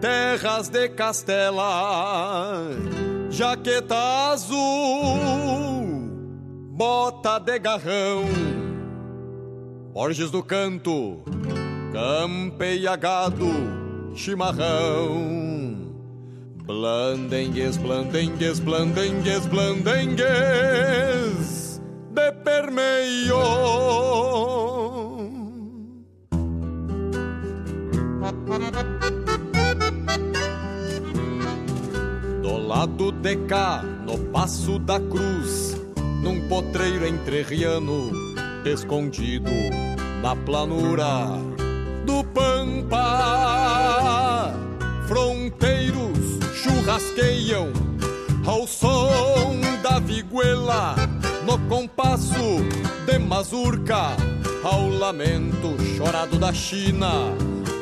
[0.00, 2.68] terras de Castela,
[3.30, 5.95] jaqueta azul,
[6.76, 8.26] bota de garrão,
[9.94, 11.22] Borges do Canto,
[11.90, 13.48] campeia-gado,
[14.14, 15.94] chimarrão,
[16.66, 20.20] blandengues, blandengues, blandengues, blandengues,
[22.10, 23.40] de permeio.
[32.42, 35.65] Do lado de cá, no Passo da Cruz,
[36.26, 38.10] num potreiro entrerriano,
[38.64, 39.48] escondido
[40.20, 41.28] na planura
[42.04, 43.04] do Pampa.
[45.06, 46.18] Fronteiros
[46.52, 47.72] churrasqueiam
[48.44, 50.96] ao som da viguela,
[51.44, 52.34] no compasso
[53.06, 54.16] de mazurca,
[54.64, 57.30] ao lamento chorado da China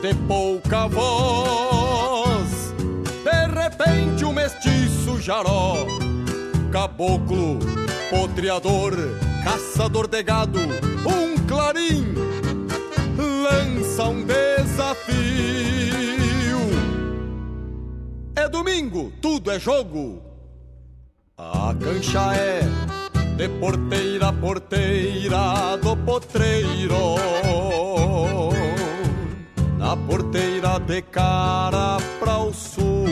[0.03, 2.75] de pouca voz.
[3.25, 5.87] De repente, um mestiço jaró,
[6.71, 7.59] caboclo,
[8.11, 8.95] potreador,
[9.43, 10.59] caçador de gado,
[11.07, 12.15] um clarim,
[13.17, 15.15] lança um desafio.
[18.37, 20.23] É domingo, tudo é jogo.
[21.37, 22.61] A cancha é
[23.37, 27.17] de porteira a porteira do potreiro
[29.79, 33.05] na porteira de cara para o sul.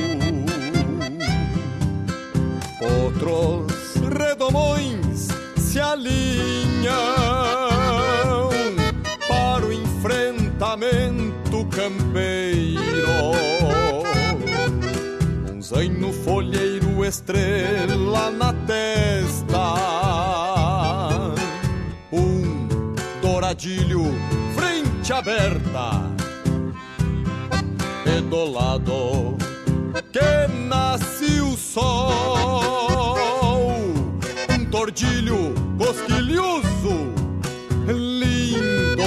[2.80, 3.81] Outros
[4.22, 6.92] redomões se alinham
[9.28, 12.80] para o enfrentamento campeiro.
[15.52, 19.74] Um zaino folheiro, estrela na testa.
[22.12, 22.68] Um
[23.20, 24.04] douradilho,
[24.54, 26.12] frente aberta
[28.06, 29.36] e do lado
[30.12, 32.91] que nasce o sol.
[34.82, 37.14] Tordilho cosquilhoso,
[37.86, 39.04] lindo,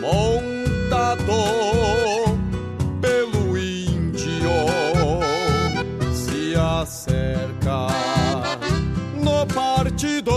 [0.00, 1.38] montado
[3.00, 4.50] pelo índio,
[6.12, 7.86] se acerca
[9.22, 10.34] no partidor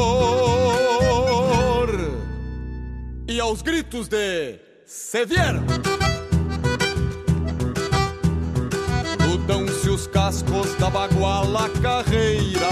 [3.27, 5.63] e aos gritos de se vieram.
[10.15, 12.69] Cascos da baguala carreira,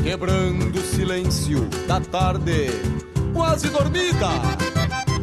[0.00, 2.70] quebrando silêncio da tarde,
[3.32, 4.28] quase dormida,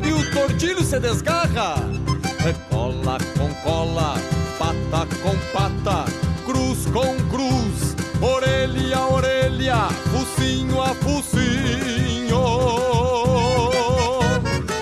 [0.06, 1.76] e o tortilho se desgarra.
[2.70, 4.16] Cola com cola,
[4.60, 6.12] pata com pata,
[6.46, 12.42] cruz com cruz, orelha a orelha, focinho a focinho.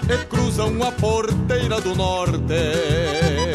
[0.09, 3.48] E cruzam a porteira do norte.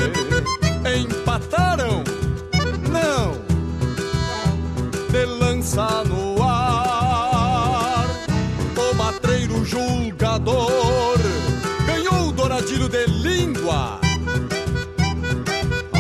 [0.87, 2.05] Empataram?
[2.93, 3.33] Não!
[5.11, 8.07] De lança no ar,
[8.77, 11.19] o matreiro julgador
[11.87, 13.99] ganhou o douradilho de língua.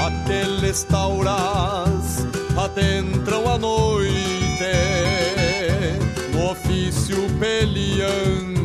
[0.06, 4.64] Aqueles tauras adentram a noite
[6.32, 8.64] no ofício peleando.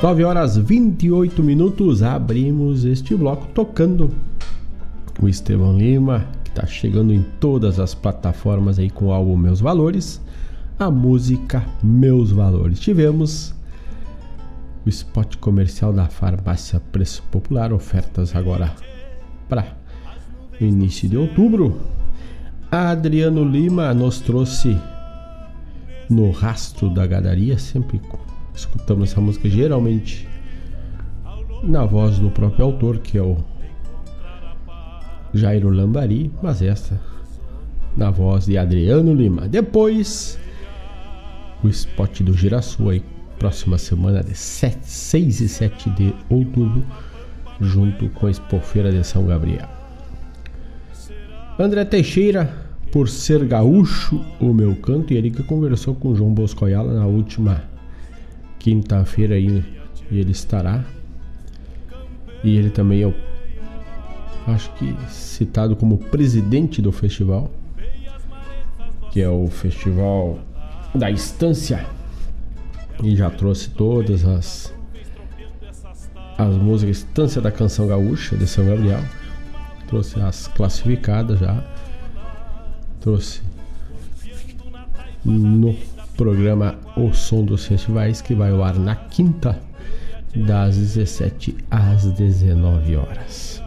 [0.00, 4.14] Nove horas 28 minutos, abrimos este bloco tocando
[5.20, 9.58] o Estevão Lima, que está chegando em todas as plataformas aí com o álbum Meus
[9.58, 10.20] Valores,
[10.78, 12.78] a música Meus Valores.
[12.78, 13.52] Tivemos
[14.86, 18.72] o spot comercial da farmácia Preço Popular, ofertas agora
[19.48, 19.66] para
[20.60, 21.76] o início de outubro.
[22.70, 24.78] Adriano Lima nos trouxe
[26.08, 28.00] no rastro da gadaria, sempre
[28.58, 30.28] escutamos essa música geralmente
[31.62, 33.36] na voz do próprio autor, que é o
[35.32, 37.00] Jairo Lambari, mas essa
[37.96, 39.48] na voz de Adriano Lima.
[39.48, 40.38] Depois,
[41.62, 43.02] o spot do Girassol aí,
[43.38, 46.84] próxima semana de 7, 6 e 7 de outubro,
[47.60, 49.68] junto com a Expofeira de São Gabriel.
[51.58, 52.52] André Teixeira,
[52.92, 57.06] por ser gaúcho, o meu canto, e ele que conversou com João Bosco Ayala na
[57.06, 57.62] última
[58.68, 59.64] quinta-feira aí,
[60.12, 60.84] ele estará.
[62.44, 63.14] E ele também é o
[64.46, 67.50] acho que citado como presidente do festival,
[69.10, 70.38] que é o Festival
[70.94, 71.86] da Estância,
[73.02, 74.74] e já trouxe todas as
[76.38, 79.02] as músicas Estância da Canção Gaúcha de São Gabriel,
[79.88, 81.64] trouxe as classificadas já,
[83.00, 83.42] trouxe
[85.24, 85.74] no
[86.18, 89.58] programa O Som dos Festivais que vai ao ar na quinta
[90.34, 93.62] das 17 às 19 horas.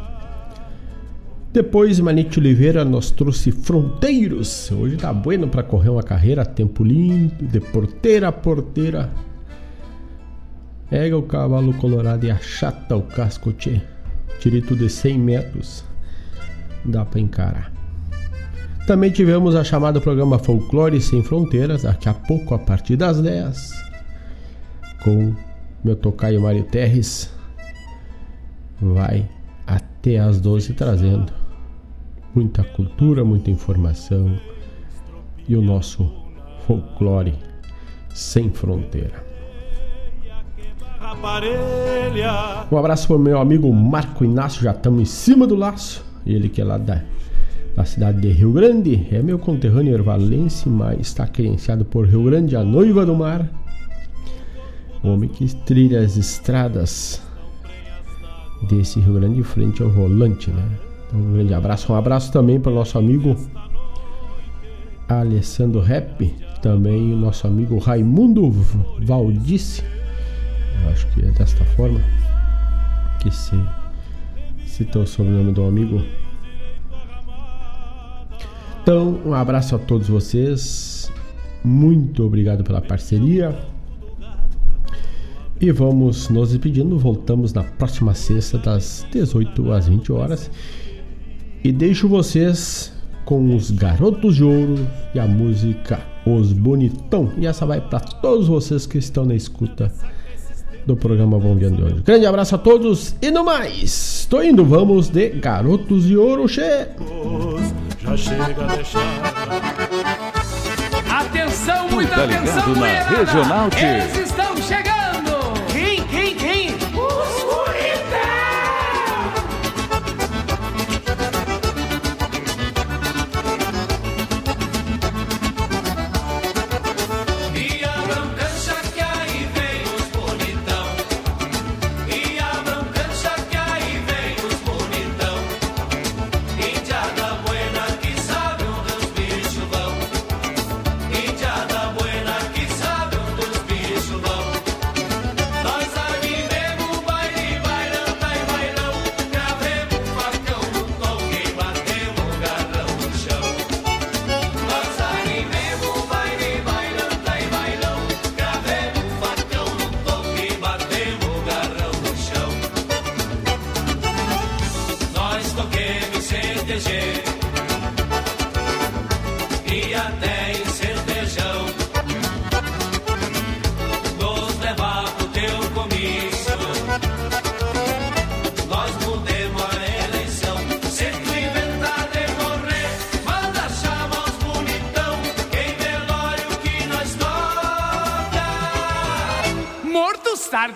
[1.53, 4.69] Depois, Manite Oliveira nos trouxe Fronteiros.
[4.69, 9.09] Hoje tá bueno para correr uma carreira tempo lindo, de porteira a porteira.
[10.89, 13.81] Pega o cavalo colorado e achata o casco, tchê.
[14.39, 15.85] Tirito de 100 metros.
[16.83, 17.80] Dá para encarar.
[18.87, 23.71] Também tivemos a chamada programa Folclore Sem Fronteiras, daqui a pouco, a partir das 10,
[25.03, 25.35] com
[25.83, 27.31] meu tocaio Mário Terres.
[28.81, 29.29] Vai
[29.67, 31.31] até as 12 trazendo
[32.33, 34.35] muita cultura, muita informação
[35.47, 36.11] e o nosso
[36.65, 37.37] folclore
[38.13, 39.23] sem fronteira.
[42.71, 46.03] Um abraço para o meu amigo Marco Inácio, já estamos em cima do laço.
[46.25, 47.03] Ele que é lá da,
[47.75, 52.55] da cidade de Rio Grande, é meu conterrâneo ervalense, mas está credenciado por Rio Grande,
[52.55, 53.49] a noiva do mar.
[55.03, 57.21] O homem que trilha as estradas
[58.69, 60.63] desse Rio Grande frente ao volante, né?
[61.07, 61.91] Então, um grande abraço.
[61.91, 63.35] Um abraço também para o nosso amigo
[65.09, 68.49] Alessandro Rep, também o nosso amigo Raimundo
[69.01, 69.83] Valdice.
[70.91, 71.99] Acho que é desta forma
[73.21, 73.59] que se
[74.65, 76.01] cita o sobrenome do amigo.
[78.81, 81.11] Então, um abraço a todos vocês.
[81.63, 83.55] Muito obrigado pela parceria.
[85.59, 86.97] E vamos nos despedindo.
[86.97, 90.49] Voltamos na próxima sexta, das 18 às 20 horas.
[91.63, 92.91] E deixo vocês
[93.23, 97.31] com os Garotos de Ouro e a música Os Bonitão.
[97.37, 99.93] E essa vai para todos vocês que estão na escuta
[100.85, 102.01] do programa Bom Dia de hoje.
[102.05, 104.21] Grande abraço a todos e no mais.
[104.21, 106.87] Estou indo, vamos de Garotos de Ouro, che.
[108.01, 109.01] Já chega a deixar.
[111.09, 113.69] Atenção, muita tá atenção, ligado na Regional.
[113.77, 114.90] Eles estão chegando!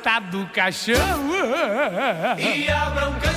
[0.03, 0.95] Sarta do caixão!
[2.38, 3.35] E cancha que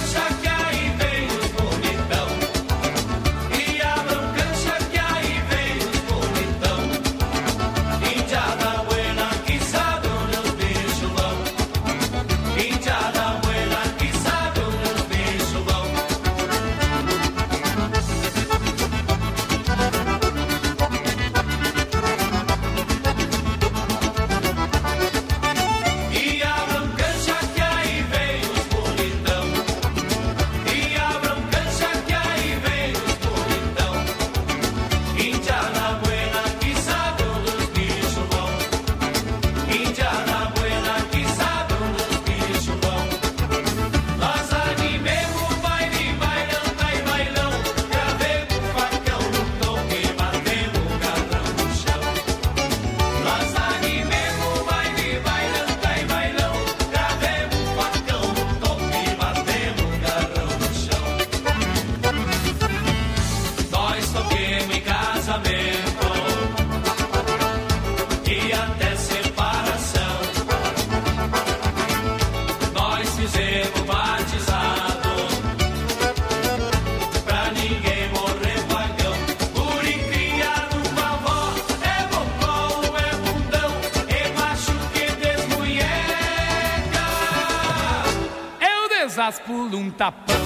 [89.98, 90.37] tapão.